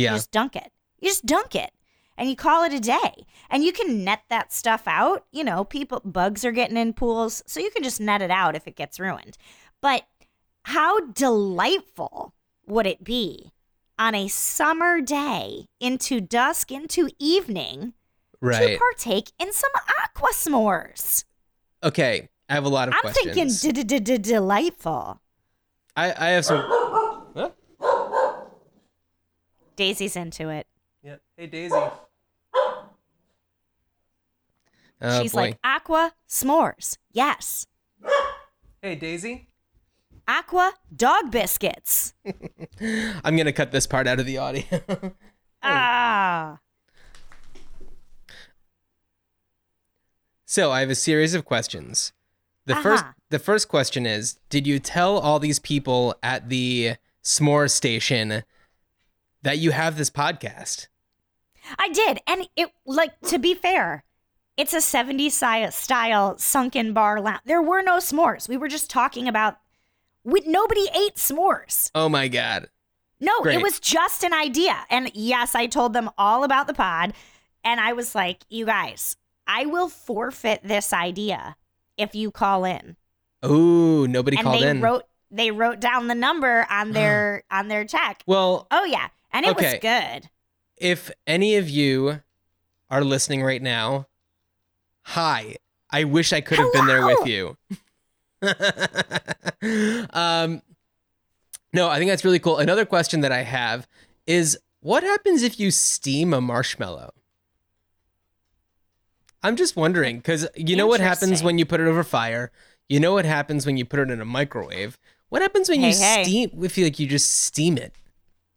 [0.05, 0.13] Yeah.
[0.15, 0.73] just dunk it.
[1.01, 1.71] You just dunk it
[2.17, 3.27] and you call it a day.
[3.51, 5.25] And you can net that stuff out.
[5.33, 8.57] You know, people, bugs are getting in pools, so you can just net it out
[8.57, 9.37] if it gets ruined.
[9.81, 10.05] But
[10.63, 12.35] how delightful
[12.67, 13.53] would it be
[13.99, 17.95] on a summer day into dusk, into evening
[18.43, 19.71] to partake in some
[20.03, 21.25] aqua s'mores?
[21.83, 22.29] Okay.
[22.49, 23.61] I have a lot of I'm questions.
[23.63, 25.21] thinking d- d- d- delightful.
[25.97, 27.53] I, I have some.
[29.77, 30.67] Daisy's into it.
[31.05, 31.17] Yeah.
[31.37, 31.75] Hey Daisy.
[35.03, 35.41] Oh She's boy.
[35.41, 36.97] like, aqua s'mores.
[37.13, 37.67] Yes.
[38.83, 39.49] hey Daisy.
[40.27, 42.15] Aqua dog biscuits.
[43.25, 44.65] I'm gonna cut this part out of the audio.
[45.67, 46.59] Ah.
[50.45, 52.13] so I have a series of questions.
[52.67, 53.13] The first Uh-huh.
[53.31, 58.45] the first question is, did you tell all these people at the s'more station
[59.43, 60.89] that you have this podcast?
[61.79, 62.19] I did.
[62.27, 64.05] And it, like, to be fair,
[64.57, 67.41] it's a 70s style sunken bar lounge.
[67.45, 68.49] There were no s'mores.
[68.49, 69.57] We were just talking about,
[70.25, 71.91] we, nobody ate s'mores.
[71.95, 72.69] Oh my god.
[73.21, 73.57] No, Great.
[73.59, 74.77] it was just an idea.
[74.91, 77.15] And yes, I told them all about the pod.
[77.65, 81.57] And I was like, you guys, I will forfeit this idea
[81.97, 82.97] if you call in.
[83.43, 84.81] Oh, nobody and called they in.
[84.81, 88.23] wrote they wrote down the number on their on their check.
[88.27, 89.73] well, Oh yeah, and it Okay.
[89.73, 90.29] was good.
[90.85, 92.21] If any of you
[92.91, 94.07] are listening right now,
[95.01, 95.57] hi.
[95.91, 97.57] I wish I could have been there with you.
[100.13, 100.61] um,
[101.73, 102.59] no, I think that's really cool.
[102.59, 103.89] Another question that I have
[104.27, 107.15] is what happens if you steam a marshmallow?
[109.43, 112.53] I'm just wondering because you know what happens when you put it over fire.
[112.91, 114.99] You know what happens when you put it in a microwave.
[115.31, 116.25] What happens when you Hey, hey.
[116.25, 116.63] steam?
[116.63, 117.95] If you like, you just steam it.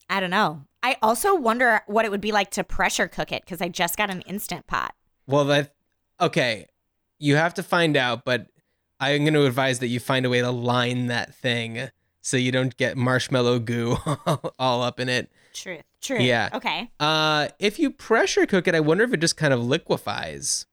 [0.09, 0.63] I don't know.
[0.87, 3.97] I also wonder what it would be like to pressure cook it because I just
[3.97, 4.95] got an instant pot.
[5.25, 5.73] Well, that
[6.21, 6.67] okay.
[7.19, 8.47] You have to find out, but
[8.97, 11.89] I'm going to advise that you find a way to line that thing
[12.21, 13.97] so you don't get marshmallow goo
[14.59, 15.29] all up in it.
[15.53, 15.83] Truth.
[15.99, 16.19] True.
[16.19, 16.51] Yeah.
[16.53, 16.89] Okay.
[17.01, 20.67] Uh, if you pressure cook it, I wonder if it just kind of liquefies.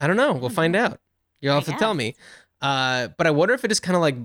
[0.00, 0.34] I don't know.
[0.34, 1.00] We'll find out.
[1.40, 2.14] You'll have I to tell me.
[2.62, 4.16] Uh, but I wonder if it just kind of like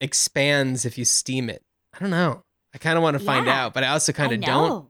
[0.00, 1.64] expands if you steam it.
[1.92, 2.44] I don't know.
[2.76, 3.64] I kind of want to find Yeah.
[3.64, 4.86] out, but I also kind of don't.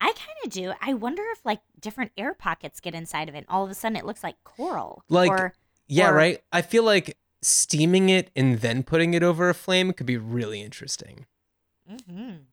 [0.00, 0.72] I kind of do.
[0.80, 3.38] I wonder if like different air pockets get inside of it.
[3.38, 5.04] And all of a sudden, it looks like coral.
[5.08, 5.54] Like- or
[5.86, 6.42] Yeah, Or- right.
[6.52, 10.60] I feel like steaming it and then putting it over a flame could be really
[10.62, 11.26] interesting.
[11.88, 12.46] Mhm.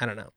[0.00, 0.32] I don't know.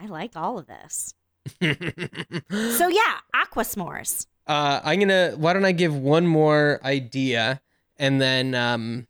[0.00, 1.14] I like all of this.
[1.60, 4.26] So yeah, aqua s'mores.
[4.46, 5.32] uh, I'm gonna.
[5.36, 7.60] Why don't I give one more idea,
[7.98, 9.06] and then um,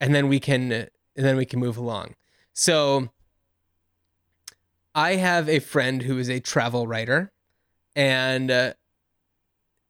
[0.00, 2.14] and then we can and then we can move along.
[2.58, 3.10] So,
[4.94, 7.30] I have a friend who is a travel writer,
[7.94, 8.72] and uh,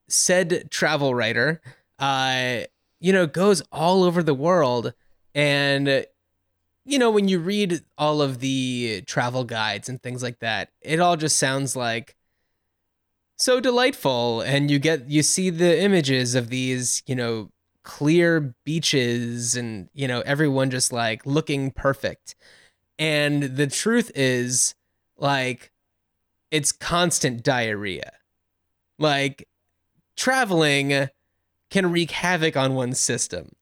[0.09, 1.61] said travel writer,
[2.01, 2.63] uh,
[2.99, 4.95] you know, goes all over the world,
[5.33, 6.03] and uh,
[6.85, 10.99] you know, when you read all of the travel guides and things like that, it
[10.99, 12.17] all just sounds like
[13.37, 17.51] so delightful and you get you see the images of these you know
[17.87, 22.35] clear beaches and you know everyone just like looking perfect
[22.99, 24.75] and the truth is
[25.17, 25.71] like
[26.51, 28.11] it's constant diarrhea
[28.99, 29.47] like
[30.17, 31.09] traveling
[31.71, 33.53] can wreak havoc on one's system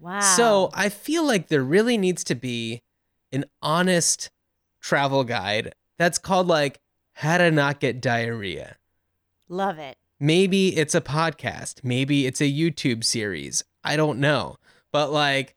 [0.00, 0.20] Wow.
[0.20, 2.82] so I feel like there really needs to be
[3.32, 4.30] an honest
[4.80, 6.80] travel guide that's called like
[7.14, 8.76] how to not get diarrhea.
[9.48, 9.96] love it.
[10.24, 13.62] Maybe it's a podcast, maybe it's a YouTube series.
[13.84, 14.56] I don't know.
[14.90, 15.54] But like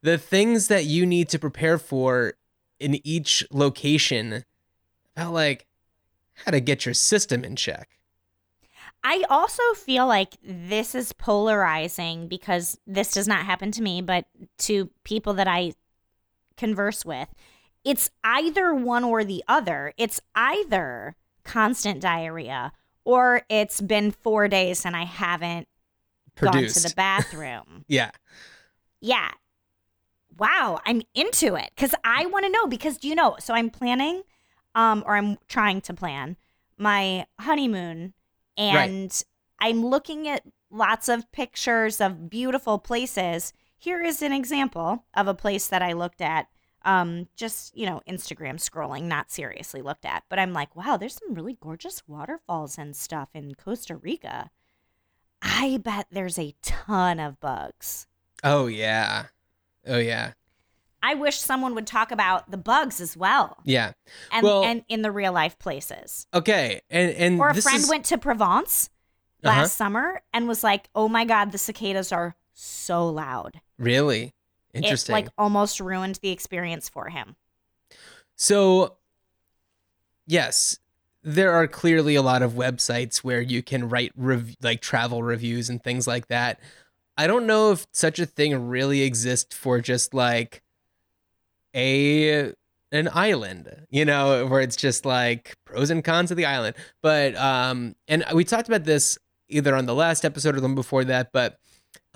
[0.00, 2.32] the things that you need to prepare for
[2.80, 4.46] in each location
[5.14, 5.66] about like
[6.32, 7.98] how to get your system in check.
[9.04, 14.24] I also feel like this is polarizing because this does not happen to me, but
[14.60, 15.74] to people that I
[16.56, 17.28] converse with.
[17.84, 19.92] It's either one or the other.
[19.98, 22.72] It's either constant diarrhea
[23.04, 25.68] or it's been four days and I haven't
[26.40, 27.84] gone to the bathroom.
[27.88, 28.10] yeah.
[29.00, 29.30] yeah.
[30.38, 32.66] Wow, I'm into it because I want to know.
[32.66, 33.36] Because do you know?
[33.40, 34.22] So I'm planning,
[34.74, 36.36] um, or I'm trying to plan
[36.76, 38.14] my honeymoon,
[38.56, 39.22] and
[39.58, 43.52] I'm looking at lots of pictures of beautiful places.
[43.76, 46.46] Here is an example of a place that I looked at.
[46.88, 51.14] Um, just you know, Instagram scrolling, not seriously looked at, but I'm like, wow, there's
[51.14, 54.50] some really gorgeous waterfalls and stuff in Costa Rica.
[55.42, 58.06] I bet there's a ton of bugs.
[58.42, 59.26] Oh yeah.
[59.86, 60.32] Oh yeah.
[61.02, 63.92] I wish someone would talk about the bugs as well, Yeah.
[64.32, 66.26] and Well- and in the real life places.
[66.34, 66.80] Okay.
[66.90, 68.88] And and Or a this friend is- went to Provence
[69.44, 69.58] Uh-huh.
[69.60, 74.34] last summer and was like, "Oh my god, the cicadas are so loud." Really?
[74.84, 75.12] Interesting.
[75.12, 77.36] It like almost ruined the experience for him.
[78.36, 78.96] So,
[80.26, 80.78] yes,
[81.22, 85.68] there are clearly a lot of websites where you can write rev- like travel reviews
[85.68, 86.60] and things like that.
[87.16, 90.62] I don't know if such a thing really exists for just like
[91.74, 92.52] a
[92.90, 96.76] an island, you know, where it's just like pros and cons of the island.
[97.02, 99.18] But um and we talked about this
[99.48, 101.58] either on the last episode or the one before that, but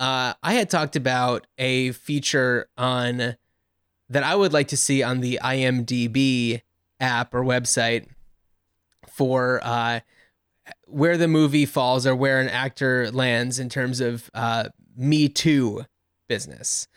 [0.03, 3.35] uh I had talked about a feature on
[4.09, 6.61] that I would like to see on the IMDb
[6.99, 8.07] app or website
[9.09, 9.99] for uh,
[10.87, 15.85] where the movie falls or where an actor lands in terms of uh, Me Too
[16.27, 16.87] business.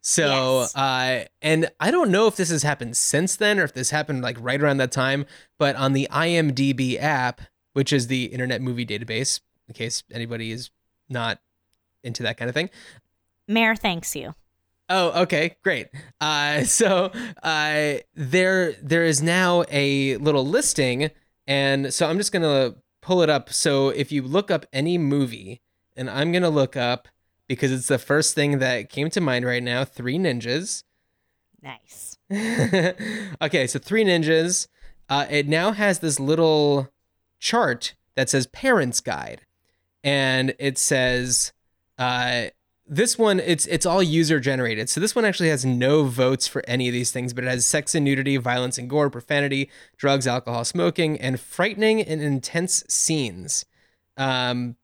[0.00, 0.76] So, Yes.
[0.76, 4.22] uh, and I don't know if this has happened since then or if this happened
[4.22, 5.26] like right around that time,
[5.58, 7.40] but on the IMDb app,
[7.72, 10.70] which is the Internet Movie Database, in case anybody is
[11.08, 11.40] not
[12.02, 12.70] into that kind of thing,
[13.48, 14.34] Mayor thanks you.
[14.88, 15.88] Oh, okay, great.
[16.20, 17.10] Uh, so
[17.42, 21.10] uh, there there is now a little listing,
[21.46, 23.52] and so I'm just gonna pull it up.
[23.52, 25.60] So if you look up any movie,
[25.96, 27.08] and I'm gonna look up
[27.48, 29.84] because it's the first thing that came to mind right now.
[29.84, 30.84] Three Ninjas.
[31.62, 32.18] Nice.
[33.42, 34.68] okay, so Three Ninjas.
[35.08, 36.88] Uh, it now has this little
[37.38, 39.42] chart that says Parents Guide,
[40.02, 41.52] and it says
[41.98, 42.46] uh,
[42.86, 44.90] this one it's it's all user generated.
[44.90, 47.66] So this one actually has no votes for any of these things, but it has
[47.66, 53.64] sex and nudity, violence and gore, profanity, drugs, alcohol, smoking, and frightening and intense scenes.
[54.16, 54.76] Um,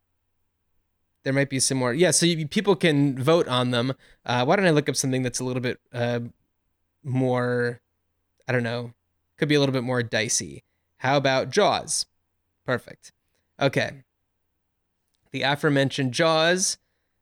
[1.25, 1.93] there might be some more.
[1.93, 3.93] Yeah, so you, people can vote on them.
[4.25, 6.21] Uh, why don't I look up something that's a little bit uh,
[7.05, 7.81] more,
[8.47, 8.95] I don't know,
[9.37, 10.65] could be a little bit more dicey.
[10.99, 12.07] How about Jaws?
[12.65, 13.13] Perfect.
[13.61, 14.05] Okay.
[15.33, 16.79] The aforementioned Jaws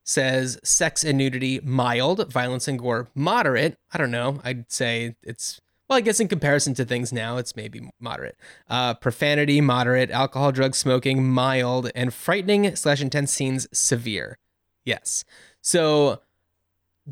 [0.06, 3.76] says sex and nudity mild, violence and gore moderate.
[3.92, 4.40] I don't know.
[4.44, 8.36] I'd say it's well, I guess in comparison to things now, it's maybe moderate.
[8.68, 14.38] Uh, profanity moderate, alcohol, drug smoking mild, and frightening slash intense scenes severe.
[14.84, 15.24] Yes.
[15.60, 16.22] So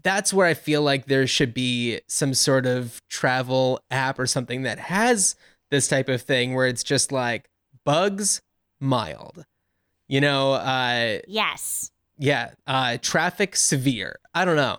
[0.02, 4.62] that's where I feel like there should be some sort of travel app or something
[4.62, 5.36] that has
[5.70, 7.48] this type of thing where it's just like
[7.84, 8.42] bugs
[8.80, 9.44] mild.
[10.08, 11.92] You know, uh Yes.
[12.18, 14.18] Yeah, uh traffic severe.
[14.34, 14.78] I don't know.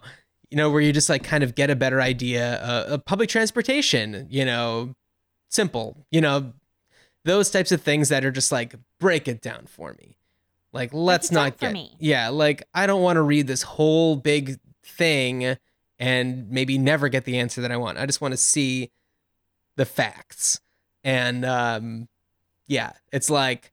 [0.49, 3.29] You know, where you just like kind of get a better idea uh, of public
[3.29, 4.93] transportation, you know,
[5.49, 6.05] simple.
[6.11, 6.53] You know,
[7.25, 10.17] those types of things that are just like break it down for me.
[10.71, 11.95] Like let's not get me.
[11.99, 15.57] Yeah, like I don't want to read this whole big thing
[15.97, 17.97] and maybe never get the answer that I want.
[17.97, 18.91] I just want to see
[19.77, 20.59] the facts.
[21.03, 22.07] And um
[22.67, 23.71] yeah, it's like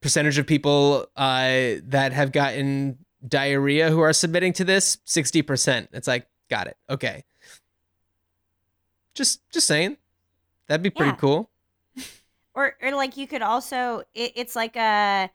[0.00, 5.88] percentage of people uh that have gotten diarrhea who are submitting to this 60%.
[5.92, 6.76] It's like got it.
[6.88, 7.24] Okay.
[9.14, 9.96] Just just saying.
[10.68, 11.16] That'd be pretty Yeah.
[11.16, 11.50] cool.
[12.54, 15.30] Or, or like you could also, it, it's like a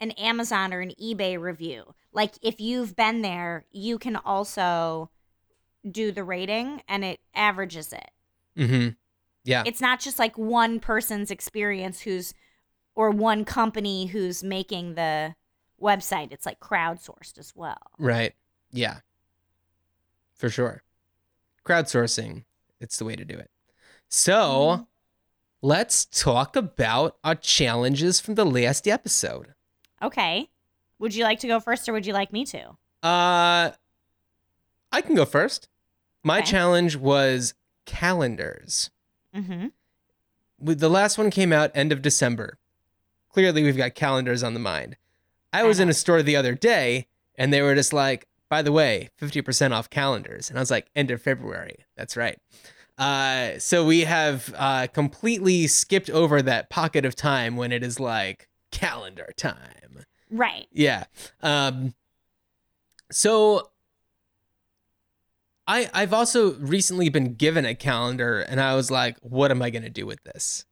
[0.00, 1.94] an Amazon or an eBay review.
[2.12, 5.10] Like if you've been there, you can also
[5.88, 8.10] do the rating and it averages it.
[8.56, 8.88] mm-hmm
[9.44, 9.62] Yeah.
[9.66, 12.34] It's not just like one person's experience who's
[12.94, 15.34] or one company who's making the
[15.80, 16.32] website.
[16.32, 17.78] It's like crowdsourced as well.
[17.98, 18.34] Right.
[18.70, 18.98] Yeah.
[20.34, 20.82] For sure.
[21.64, 22.44] Crowdsourcing,
[22.80, 23.50] it's the way to do it.
[24.08, 24.86] So, Mhm.
[25.62, 29.54] let's talk about our challenges from the last episode.
[30.02, 30.50] Okay.
[30.98, 32.76] Would you like to go first or would you like me to?
[33.02, 33.72] Uh
[34.94, 35.68] I can go first.
[36.22, 36.50] My Okay.
[36.50, 37.54] challenge was
[37.86, 38.90] calendars.
[39.34, 39.68] Mm-hmm.
[40.58, 42.58] The last one came out end of December.
[43.32, 44.96] Clearly we've got calendars on the mind.
[45.52, 47.06] I was in a store the other day
[47.36, 50.48] and they were just like, by the way, 50% off calendars.
[50.48, 51.84] And I was like, end of February.
[51.96, 52.38] That's right.
[52.98, 57.98] Uh, so we have uh, completely skipped over that pocket of time when it is
[57.98, 60.04] like calendar time.
[60.30, 60.66] Right.
[60.72, 61.04] Yeah.
[61.42, 61.94] Um,
[63.10, 63.70] so
[65.66, 69.70] I I've also recently been given a calendar and I was like, what am I
[69.70, 70.64] gonna do with this?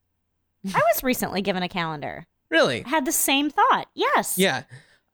[0.75, 2.27] I was recently given a calendar.
[2.51, 2.85] Really?
[2.85, 3.87] I had the same thought.
[3.95, 4.37] Yes.
[4.37, 4.65] Yeah.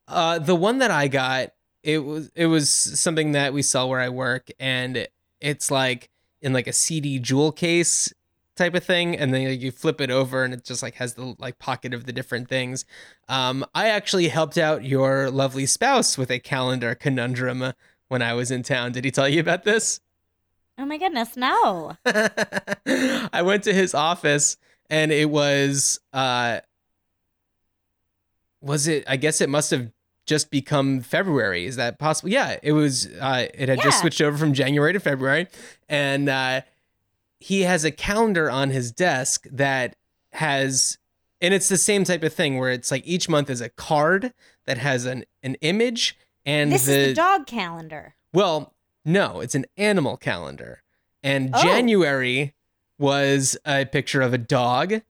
[0.08, 4.00] Uh, the one that I got, it was it was something that we sell where
[4.00, 5.06] I work, and
[5.40, 6.10] it's like
[6.40, 8.12] in like a CD jewel case
[8.56, 11.14] type of thing, and then like, you flip it over, and it just like has
[11.14, 12.84] the like pocket of the different things.
[13.28, 17.72] Um, I actually helped out your lovely spouse with a calendar conundrum
[18.08, 18.92] when I was in town.
[18.92, 20.00] Did he tell you about this?
[20.78, 21.96] Oh my goodness, no.
[22.06, 24.58] I went to his office
[24.90, 26.60] and it was uh
[28.66, 29.90] was it I guess it must have
[30.26, 31.66] just become February.
[31.66, 32.30] Is that possible?
[32.30, 35.46] Yeah, it was uh it had just switched over from January to February
[35.88, 36.60] and uh
[37.38, 39.94] he has a calendar on his desk that
[40.32, 40.98] has
[41.40, 44.32] and it's the same type of thing where it's like each month is a card
[44.66, 48.14] that has an an image and this the, is the dog calendar.
[48.32, 48.72] well,
[49.04, 50.82] no, it's an animal calendar.
[51.22, 51.62] And Oh.
[51.62, 52.54] January
[52.98, 55.02] was a picture of a dog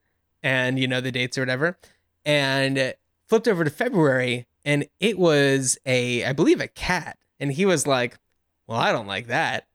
[0.43, 1.79] and, you know, the dates or whatever.
[2.25, 2.95] And
[3.29, 7.19] flipped over to February and it was a, I believe, a cat.
[7.39, 8.19] And he was like,
[8.67, 9.67] well, I don't like that.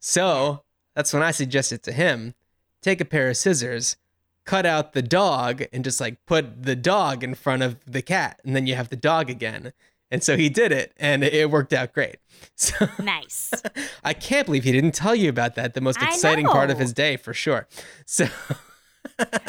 [0.00, 0.62] So
[0.94, 2.34] that's when I suggested to him
[2.80, 3.96] take a pair of scissors,
[4.44, 8.40] cut out the dog, and just like put the dog in front of the cat.
[8.44, 9.72] And then you have the dog again.
[10.10, 12.16] And so he did it and it worked out great.
[12.56, 13.52] So Nice.
[14.04, 15.74] I can't believe he didn't tell you about that.
[15.74, 17.68] The most exciting part of his day for sure.
[18.04, 18.26] So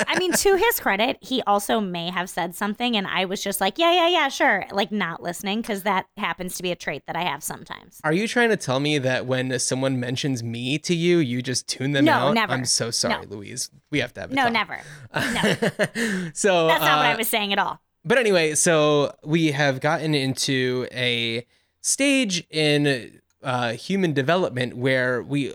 [0.07, 3.59] I mean, to his credit, he also may have said something, and I was just
[3.61, 4.65] like, yeah, yeah, yeah, sure.
[4.71, 7.99] Like, not listening, because that happens to be a trait that I have sometimes.
[8.03, 11.67] are you trying to tell me that when someone mentions me to you, you just
[11.67, 12.33] tune them No, out?
[12.33, 12.53] never.
[12.53, 13.35] I'm so sorry, No.
[13.37, 13.69] Louise.
[13.91, 14.53] We have to have a No, talk.
[14.53, 14.79] never.
[15.13, 16.31] No.
[16.33, 17.79] so That's not what I uh, was saying at all.
[18.05, 21.45] But anyway, so we have gotten into a
[21.81, 25.53] stage in uh, human development where we,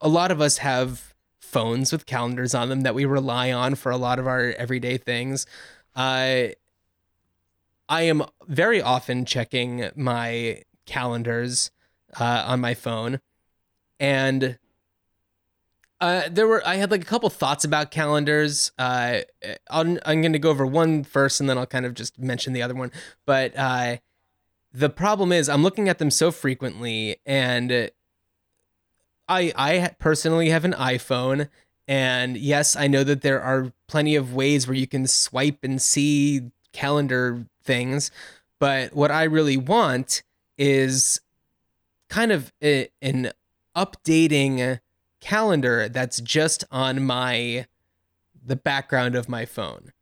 [0.00, 1.09] a lot of us have
[1.50, 4.96] phones with calendars on them that we rely on for a lot of our everyday
[4.96, 5.46] things.
[5.96, 6.48] Uh,
[7.88, 11.72] I am very often checking my calendars
[12.18, 13.20] uh, on my phone,
[13.98, 14.58] and
[16.00, 18.70] uh, there were I had like a couple thoughts about calendars.
[18.78, 19.20] Uh,
[19.68, 22.52] I'm, I'm going to go over one first, and then I'll kind of just mention
[22.52, 22.92] the other one.
[23.26, 23.96] But uh,
[24.72, 27.90] the problem is, I'm looking at them so frequently, and
[29.30, 31.48] I I personally have an iPhone,
[31.86, 35.80] and yes, I know that there are plenty of ways where you can swipe and
[35.80, 38.10] see calendar things,
[38.58, 40.22] but what I really want
[40.58, 41.20] is
[42.08, 43.30] kind of a, an
[43.76, 44.80] updating
[45.20, 47.66] calendar that's just on my
[48.44, 49.92] the background of my phone.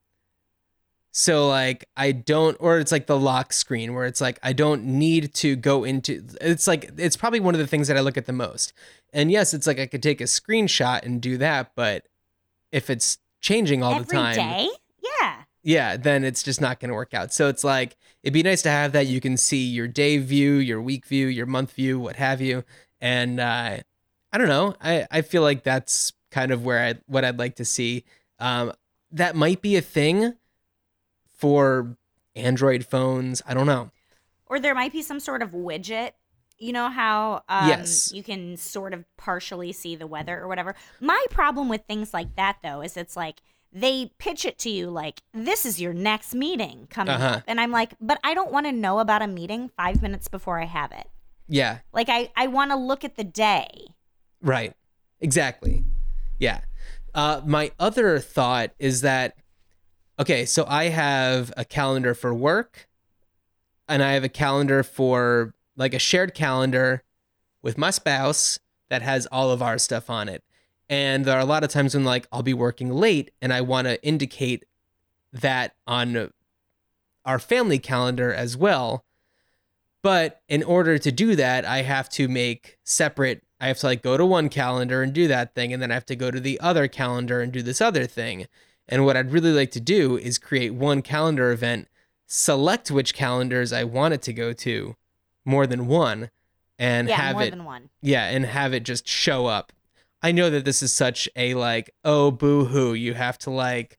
[1.19, 4.85] So like I don't or it's like the lock screen where it's like I don't
[4.85, 8.17] need to go into it's like it's probably one of the things that I look
[8.17, 8.73] at the most.
[9.13, 12.07] And yes, it's like I could take a screenshot and do that, but
[12.71, 14.69] if it's changing all Every the time, day?
[15.03, 15.43] Yeah.
[15.65, 17.33] yeah, then it's just not going to work out.
[17.33, 20.53] So it's like it'd be nice to have that you can see your day view,
[20.53, 22.63] your week view, your month view, what have you.
[23.01, 23.79] And uh,
[24.33, 24.77] I don't know.
[24.81, 28.05] I I feel like that's kind of where I what I'd like to see.
[28.39, 28.73] Um,
[29.11, 30.35] that might be a thing
[31.39, 31.97] for
[32.37, 33.41] Android phones.
[33.47, 33.91] I don't know.
[34.47, 36.13] Or there might be some sort of widget.
[36.59, 38.13] You know how um, Yes.
[38.13, 40.75] you can sort of partially see the weather or whatever.
[41.01, 43.41] My problem with things like that, though, is it's like
[43.73, 47.27] they pitch it to you like this is your next meeting coming Uh-huh.
[47.37, 50.27] up, and I'm like, but I don't want to know about a meeting five minutes
[50.27, 51.07] before I have it.
[51.47, 53.69] Yeah, Like I I want to look at the day.
[54.43, 54.75] right.
[55.21, 55.85] Exactly.
[56.39, 56.61] Yeah.
[57.15, 59.35] Uh, my other thought is that
[60.19, 62.89] okay, so I have a calendar for work,
[63.89, 67.03] and I have a calendar for like a shared calendar
[67.63, 68.59] with my spouse
[68.91, 70.43] that has all of our stuff on it.
[70.89, 73.61] And there are a lot of times when like I'll be working late and I
[73.61, 74.65] want to indicate
[75.33, 76.33] that on
[77.25, 79.05] our family calendar as well.
[80.03, 84.03] But in order to do that, I have to make separate I have to like
[84.03, 86.39] go to one calendar and do that thing and then I have to go to
[86.39, 88.47] the other calendar and do this other thing.
[88.89, 91.89] And what I'd really like to do is create one calendar event,
[92.27, 94.97] select which calendars I want it to go to,
[95.45, 96.31] more than one,
[96.79, 97.91] and yeah, have more it than one.
[98.01, 99.73] yeah, and have it just show up.
[100.23, 103.99] I know that this is such a like, oh boo hoo, you have to like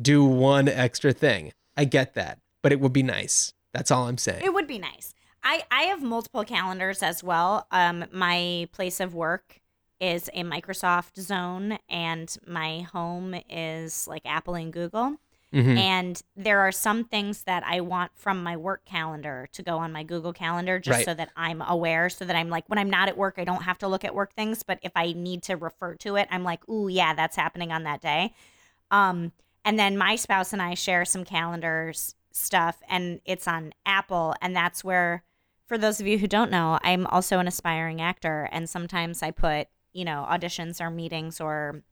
[0.00, 1.52] do one extra thing.
[1.76, 3.52] I get that, but it would be nice.
[3.72, 4.44] That's all I'm saying.
[4.44, 5.14] It would be nice.
[5.42, 7.66] I I have multiple calendars as well.
[7.70, 9.60] Um, my place of work
[10.00, 15.16] is a Microsoft zone, and my home is like Apple and Google.
[15.52, 15.78] Mhm.
[15.78, 19.92] And there are some things that I want from my work calendar to go on
[19.92, 21.04] my Google calendar just Right.
[21.04, 23.62] so that I'm aware, so that I'm like, when I'm not at work, I don't
[23.62, 24.62] have to look at work things.
[24.64, 27.84] But if I need to refer to it, I'm like, ooh, yeah, that's happening on
[27.84, 28.34] that day.
[28.90, 29.32] Um,
[29.64, 34.34] and then my spouse and I share some calendars stuff, and it's on Apple.
[34.42, 35.22] And that's where,
[35.64, 38.48] for those of you who don't know, I'm also an aspiring actor.
[38.52, 41.82] And sometimes I put, you know, auditions or meetings or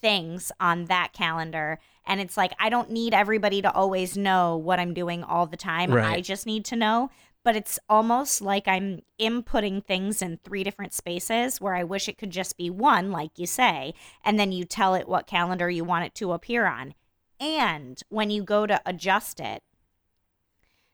[0.00, 1.78] things on that calendar.
[2.06, 5.58] And it's like, I don't need everybody to always know what I'm doing all the
[5.58, 5.92] time.
[5.92, 6.16] Right.
[6.16, 7.10] I just need to know.
[7.42, 12.16] But it's almost like I'm inputting things in three different spaces where I wish it
[12.16, 13.92] could just be one, like you say,
[14.24, 16.94] and then you tell it what calendar you want it to appear on.
[17.38, 19.62] And when you go to adjust it,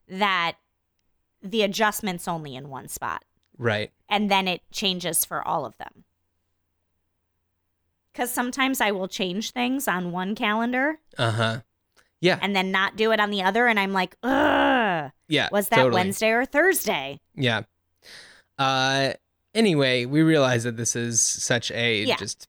[0.08, 0.56] that
[1.40, 3.24] the adjustment's only in one spot
[3.60, 3.92] right.
[4.08, 6.04] and then it changes for all of them.
[8.12, 11.60] Because sometimes I will change things on one calendar Uh huh.
[12.20, 12.38] Yeah.
[12.42, 15.48] and then not do it on the other, and I'm like, ugh, yeah.
[15.52, 15.94] was that totally.
[15.94, 17.20] Wednesday or Thursday?
[17.34, 17.62] Yeah.
[18.58, 19.12] Uh.
[19.54, 22.16] Anyway, we realize that this is such a Yeah.
[22.16, 22.46] just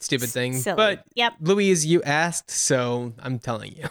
[0.00, 0.76] stupid thing, silly.
[0.76, 1.34] but Yep.
[1.40, 3.88] Louise, you asked, so I'm telling you.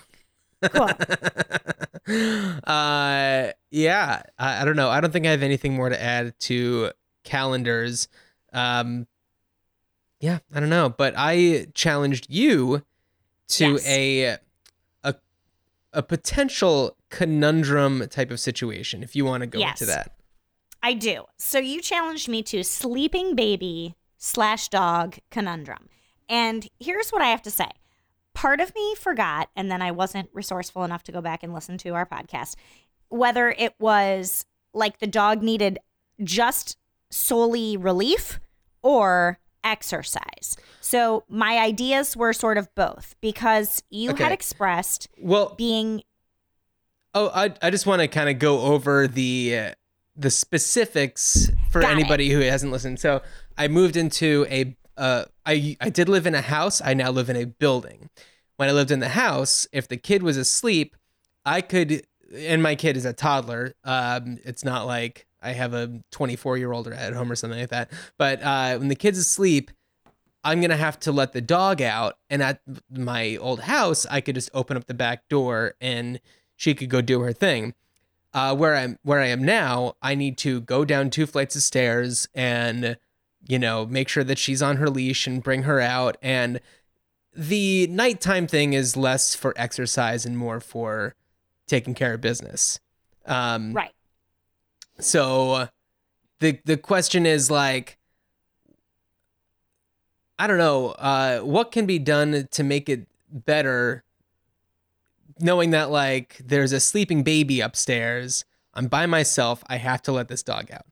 [0.72, 0.90] Cool.
[2.68, 4.90] uh, yeah, I, I don't know.
[4.90, 6.92] I don't think I have anything more to add to
[7.24, 8.08] calendars.
[8.52, 9.08] Um,
[10.20, 12.84] yeah, I don't know, but I challenged you
[13.50, 13.88] to Yes.
[13.88, 14.38] a
[15.04, 15.16] a
[15.92, 19.04] a potential conundrum type of situation.
[19.04, 19.82] If you want to go Yes.
[19.82, 20.14] into that,
[20.82, 21.26] I do.
[21.38, 25.90] So you challenged me to sleeping baby slash dog conundrum.
[26.30, 27.70] And here's what I have to say.
[28.34, 31.78] Part of me forgot, and then I wasn't resourceful enough to go back and listen
[31.80, 32.56] to our podcast,
[33.10, 35.80] whether it was like the dog needed
[36.24, 36.78] just
[37.12, 38.40] solely relief
[38.82, 40.58] or exercise.
[40.82, 46.04] So my ideas were sort of both because you had expressed well, being
[47.16, 49.72] Oh, I I just want to kind of go over the uh,
[50.16, 52.00] the specifics for Got it.
[52.00, 53.00] anybody who hasn't listened.
[53.00, 53.22] So
[53.58, 56.82] I moved into a uh I I did live in a house.
[56.82, 58.10] I now live in a building.
[58.58, 60.96] When I lived in the house, if the kid was asleep,
[61.46, 63.74] I could and my kid is a toddler.
[63.84, 67.70] Um it's not like I have a 24 year old at home or something like
[67.70, 67.92] that.
[68.18, 69.72] But uh when the kid's asleep,
[70.44, 72.18] I'm gonna have to let the dog out.
[72.30, 76.20] And at my old house, I could just open up the back door and
[76.56, 77.74] she could go do her thing.
[78.34, 81.62] Uh, where I'm where I am now, I need to go down two flights of
[81.62, 82.98] stairs and
[83.48, 86.18] you know make sure that she's on her leash and bring her out.
[86.22, 86.60] And
[87.36, 91.16] the nighttime thing is less for exercise and more for
[91.68, 92.80] taking care of business.
[93.26, 93.92] Um, right.
[95.00, 95.70] so
[96.40, 97.98] the the question is like
[100.38, 104.04] I don't know, uh what can be done to make it better
[105.40, 108.46] knowing that like there's a sleeping baby upstairs.
[108.74, 109.64] I'm by myself.
[109.68, 110.86] I have to let this dog out.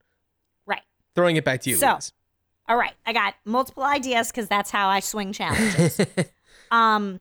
[0.65, 0.81] Right.
[1.15, 1.99] Throwing it back to you, So-.
[2.67, 2.93] All right.
[3.05, 5.99] I got multiple ideas because that's how I swing challenges.
[6.71, 7.19] um,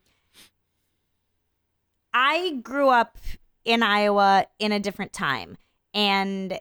[2.12, 3.18] I grew up
[3.64, 5.56] in Iowa in a different time,
[5.94, 6.58] and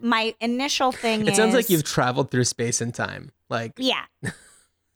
[0.00, 3.30] my initial thing it is sounds like you've traveled through space and time.
[3.48, 4.04] Like, Yeah,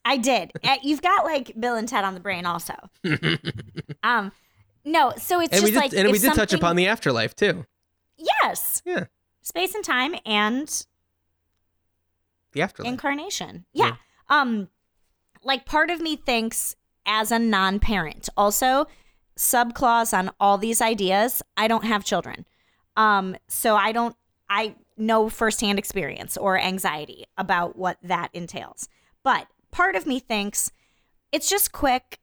[0.05, 0.53] I did.
[0.65, 2.75] Uh, You've got like Bill and Ted on the brain, also.
[4.03, 4.33] um,
[4.85, 7.35] no, so it's and just we did, like and we did touch upon the afterlife
[7.35, 7.67] too.
[8.17, 9.05] yes, Yeah,
[9.43, 10.87] space and time and
[12.53, 12.93] the afterlife.
[12.93, 13.65] incarnation.
[13.73, 13.97] Yeah.
[14.29, 14.69] Um,
[15.43, 16.77] like part of me thinks
[17.07, 18.87] as a non-parent, also
[19.37, 21.43] subclause on all these ideas.
[21.57, 22.47] I don't have children,
[22.97, 24.17] um, so I don't.
[24.51, 28.89] I know firsthand experience or anxiety about what that entails.
[29.23, 30.71] But part of me thinks
[31.33, 32.19] it's just quick.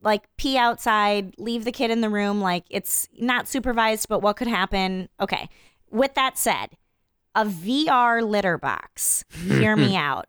[0.00, 2.40] Like pee outside, leave the kid in the room.
[2.40, 5.08] Like it's not supervised, but what could happen?
[5.18, 5.48] Okay.
[5.90, 6.76] With that said,
[7.34, 9.24] a VR litter box.
[9.46, 10.26] Hear me out.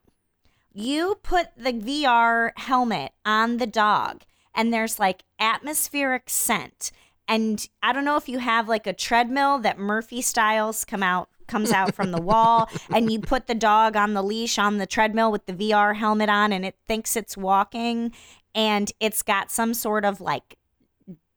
[0.74, 6.91] You put the VR helmet on the dog, and there's like atmospheric scent.
[7.28, 11.30] And I don't know if you have like a treadmill that Murphy styles come out
[11.47, 14.86] comes out from the wall and you put the dog on the leash on the
[14.88, 18.12] treadmill with the VR helmet on and it thinks it's walking
[18.53, 20.58] and it's got some sort of like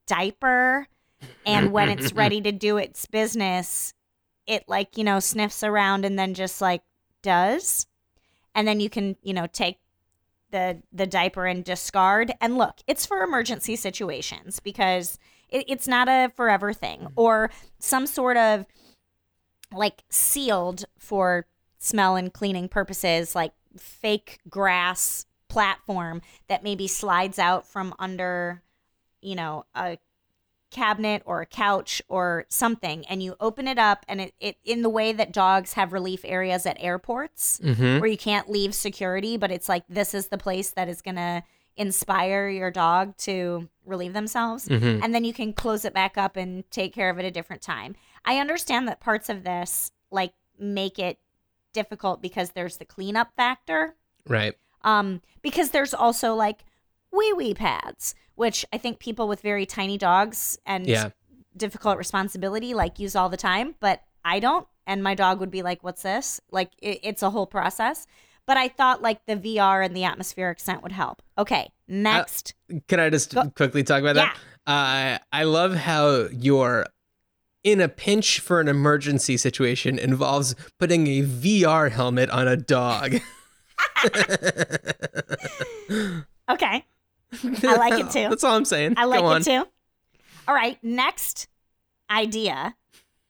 [0.06, 0.88] diaper
[1.44, 3.92] and when it's ready to do its business
[4.48, 6.82] it like you know sniffs around and then just like
[7.22, 7.86] does.
[8.54, 9.78] And then you can you know take
[10.50, 12.32] the the diaper and discard.
[12.40, 15.18] And look it's for emergency situations because
[15.48, 17.12] it, it's not a forever thing mm-hmm.
[17.14, 18.66] or some sort of
[19.72, 21.46] like sealed for
[21.78, 28.62] smell and cleaning purposes like fake grass platform that maybe slides out from under
[29.20, 29.98] you know a
[30.70, 34.82] cabinet or a couch or something and you open it up and it, it in
[34.82, 37.98] the way that dogs have relief areas at airports mm-hmm.
[38.00, 41.16] where you can't leave security but it's like this is the place that is going
[41.16, 41.42] to
[41.76, 45.02] inspire your dog to relieve themselves Mm-hmm.
[45.02, 47.62] and then you can close it back up and take care of it a different
[47.62, 47.94] time
[48.24, 51.18] i understand that parts of this like make it
[51.72, 53.94] difficult because there's the cleanup factor
[54.26, 54.54] Right.
[54.82, 56.64] um, because there's also like
[57.10, 61.10] wee wee pads, which I think people with very tiny dogs and Yeah.
[61.56, 64.66] difficult responsibility like use all the time, but I don't.
[64.86, 68.06] And my dog would be like, "What's this?" Like it, it's a whole process.
[68.46, 71.20] But I thought like the VR and the atmospheric scent would help.
[71.36, 72.54] Okay, next.
[72.86, 74.36] Can I just Go- quickly talk about that?
[74.66, 76.86] Uh, I love how your
[77.64, 83.16] in a pinch for an emergency situation involves putting a VR helmet on a dog.
[86.48, 86.84] okay,
[87.32, 88.28] I like it too.
[88.28, 88.94] That's all I'm saying.
[88.96, 89.66] I like it too.
[90.46, 91.48] All right, next
[92.10, 92.74] idea.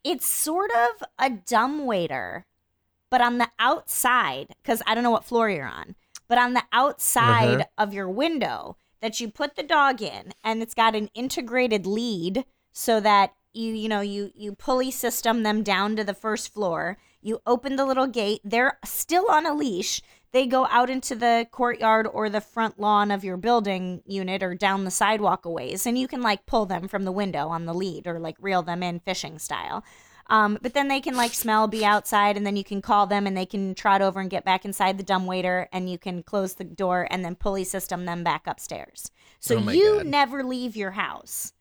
[0.05, 2.47] It's sort of a dumb waiter,
[3.11, 5.97] but on the outside, because I don't know what floor you're on,
[6.29, 7.65] but on the outside Uh-huh.
[7.85, 12.45] of your window that you put the dog in, and it's got an integrated lead
[12.73, 16.97] so that you you know you you pulley system them down to the first floor.
[17.21, 18.41] You open the little gate.
[18.45, 20.01] They're still on a leash.
[20.31, 24.55] They go out into the courtyard or the front lawn of your building unit or
[24.55, 27.65] down the sidewalk a ways, and you can like pull them from the window on
[27.65, 29.83] the lead or like reel them in fishing style.
[30.31, 33.27] Um, but then they can like smell, be outside, and then you can call them
[33.27, 36.55] and they can trot over and get back inside the dumbwaiter, and you can close
[36.55, 39.11] the door and then pulley system them back upstairs.
[39.41, 40.07] So Oh you God.
[40.07, 41.55] never leave your house.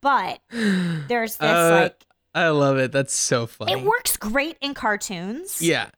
[0.00, 2.90] But there's this Uh, like I love it.
[2.92, 3.72] That's so funny.
[3.72, 5.62] it works great in cartoons.
[5.62, 5.90] Yeah.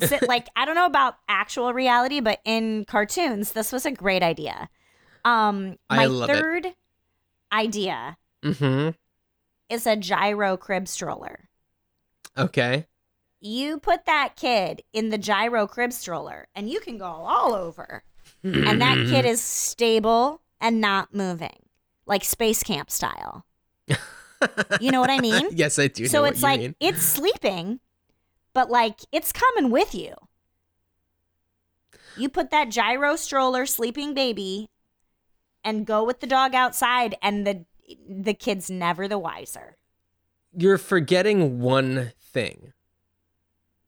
[0.00, 4.22] So, like I don't know about actual reality, but in cartoons, this was a great
[4.22, 4.68] idea.
[5.24, 6.36] Um, I my love it.
[6.36, 6.66] third
[7.52, 8.90] idea Mm-hmm.
[9.68, 11.48] is a gyro crib stroller.
[12.38, 12.86] Okay.
[13.40, 18.02] You put that kid in the gyro crib stroller, and you can go all over,
[18.44, 21.64] and that kid is stable and not moving,
[22.06, 23.44] like space camp style.
[24.80, 25.48] You know what I mean?
[25.52, 26.06] yes, I do.
[26.06, 26.74] so it's like mean.
[26.80, 27.80] it's sleeping,
[28.52, 30.14] but like it's coming with you.
[32.16, 34.68] You put that gyro stroller sleeping baby
[35.64, 37.64] and go with the dog outside and the
[38.08, 39.76] the kid's never the wiser.
[40.56, 42.72] you're forgetting one thing.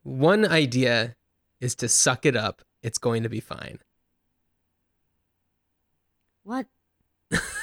[0.02, 1.16] One idea
[1.60, 2.62] is to suck it up.
[2.82, 3.80] It's going to be fine.
[6.42, 6.66] What?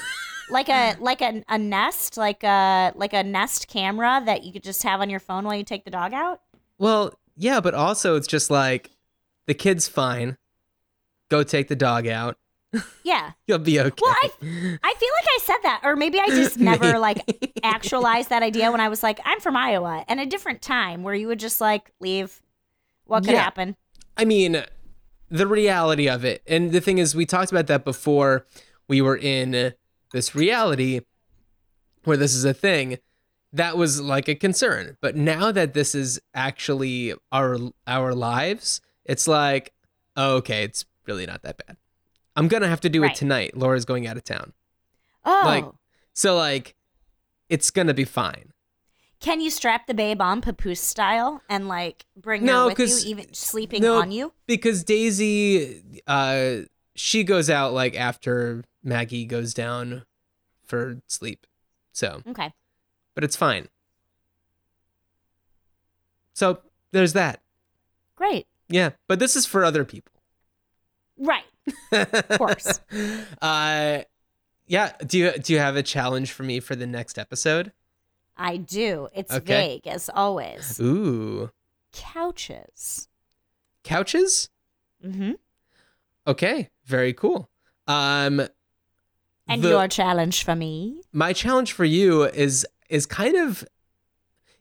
[0.49, 0.99] like a mm.
[0.99, 5.01] like a, a nest, like a like a nest camera that you could just have
[5.01, 6.41] on your phone while you take the dog out?
[6.77, 8.91] Well, yeah, but also it's just like
[9.45, 10.37] the kid's fine.
[11.29, 12.37] Go take the dog out.
[13.03, 13.31] Yeah.
[13.47, 14.01] You'll be okay.
[14.01, 14.29] Well, I,
[14.83, 18.71] I feel like I said that, or maybe I just never like actualized that idea
[18.71, 21.61] when I was like, I'm from Iowa, and a different time where you would just
[21.61, 22.41] like leave.
[23.05, 23.43] What could Yeah.
[23.43, 23.77] happen?
[24.17, 24.63] I mean,
[25.29, 28.45] the reality of it, and the thing is, we talked about that before
[28.87, 29.73] we were in
[30.13, 31.01] this reality
[32.03, 32.97] where this is a thing.
[33.53, 39.27] That was like a concern, but now that this is actually our our lives, it's
[39.27, 39.73] like,
[40.17, 41.77] oh, okay, it's really not that bad.
[42.35, 43.11] I'm gonna have to do Right.
[43.11, 43.55] it tonight.
[43.57, 44.53] Laura's going out of town,
[45.25, 45.65] Oh, Like-
[46.13, 46.75] so like,
[47.49, 48.51] it's gonna be fine.
[49.19, 53.09] can you strap the babe on papoose style and like bring No, her with you,
[53.09, 54.33] even sleeping no, on you?
[54.45, 56.57] because Daisy, uh,
[56.95, 60.03] she goes out like after Maggie goes down
[60.65, 61.45] for sleep.
[61.91, 62.53] So, Okay.
[63.13, 63.67] but it's fine.
[66.33, 66.59] So
[66.91, 67.41] there's that.
[68.15, 68.47] Great.
[68.69, 70.13] Yeah, but this is for other people.
[71.17, 71.43] Right.
[71.91, 72.79] Of course.
[73.41, 73.99] uh,
[74.67, 74.93] yeah.
[75.05, 77.73] Do you do you have a challenge for me for the next episode?
[78.37, 79.09] I do.
[79.13, 79.79] It's Okay.
[79.83, 80.79] vague as always.
[80.79, 81.49] Ooh,
[81.91, 83.07] Couches.
[83.83, 84.49] couches.
[85.03, 85.31] Mm-hmm.
[86.27, 87.49] Okay, very cool.
[87.87, 88.47] Um,
[89.47, 91.01] And the- your challenge for me?
[91.13, 93.63] my challenge for you is is kind of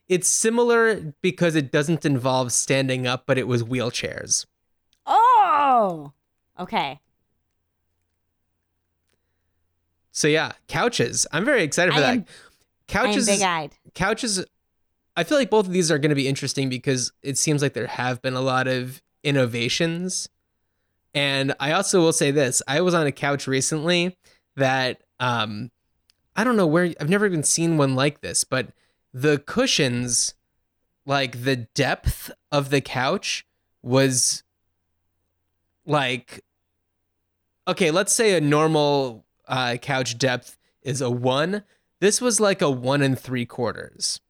[0.09, 4.47] it's similar because it doesn't involve standing up but it was wheelchairs
[5.07, 6.13] Oh.
[6.59, 7.01] Okay.
[10.13, 13.73] so yeah couches i'm very excited for I that am- I couches eyed.
[13.95, 14.45] couches
[15.17, 17.75] i feel like both of these are going to be interesting because it seems like
[17.75, 20.29] there have been a lot of innovations
[21.15, 24.17] and i also will say this i was on a couch recently
[24.57, 25.71] that um
[26.35, 28.69] i don't know where i've never even seen one like this but
[29.13, 30.35] the cushions
[31.05, 33.47] like the depth of the couch
[33.83, 34.43] was
[35.85, 36.43] like
[37.69, 41.63] okay let's say a normal uh, couch depth is a one
[42.01, 44.21] this was like a one and three quarters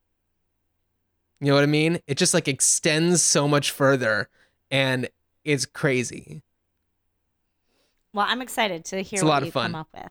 [1.41, 4.29] you know what i mean it just like extends so much further
[4.71, 5.09] and
[5.45, 6.43] it's crazy
[8.13, 9.73] Well, I'm excited to hear It's a what lot of you fun.
[9.73, 10.11] come up with.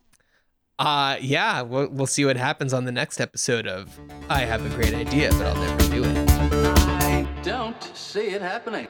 [0.79, 3.97] Uh yeah we'll, we'll see what happens on the next episode of
[4.29, 6.25] i have a great idea but i'll never do it
[7.15, 8.87] I don't see it happening.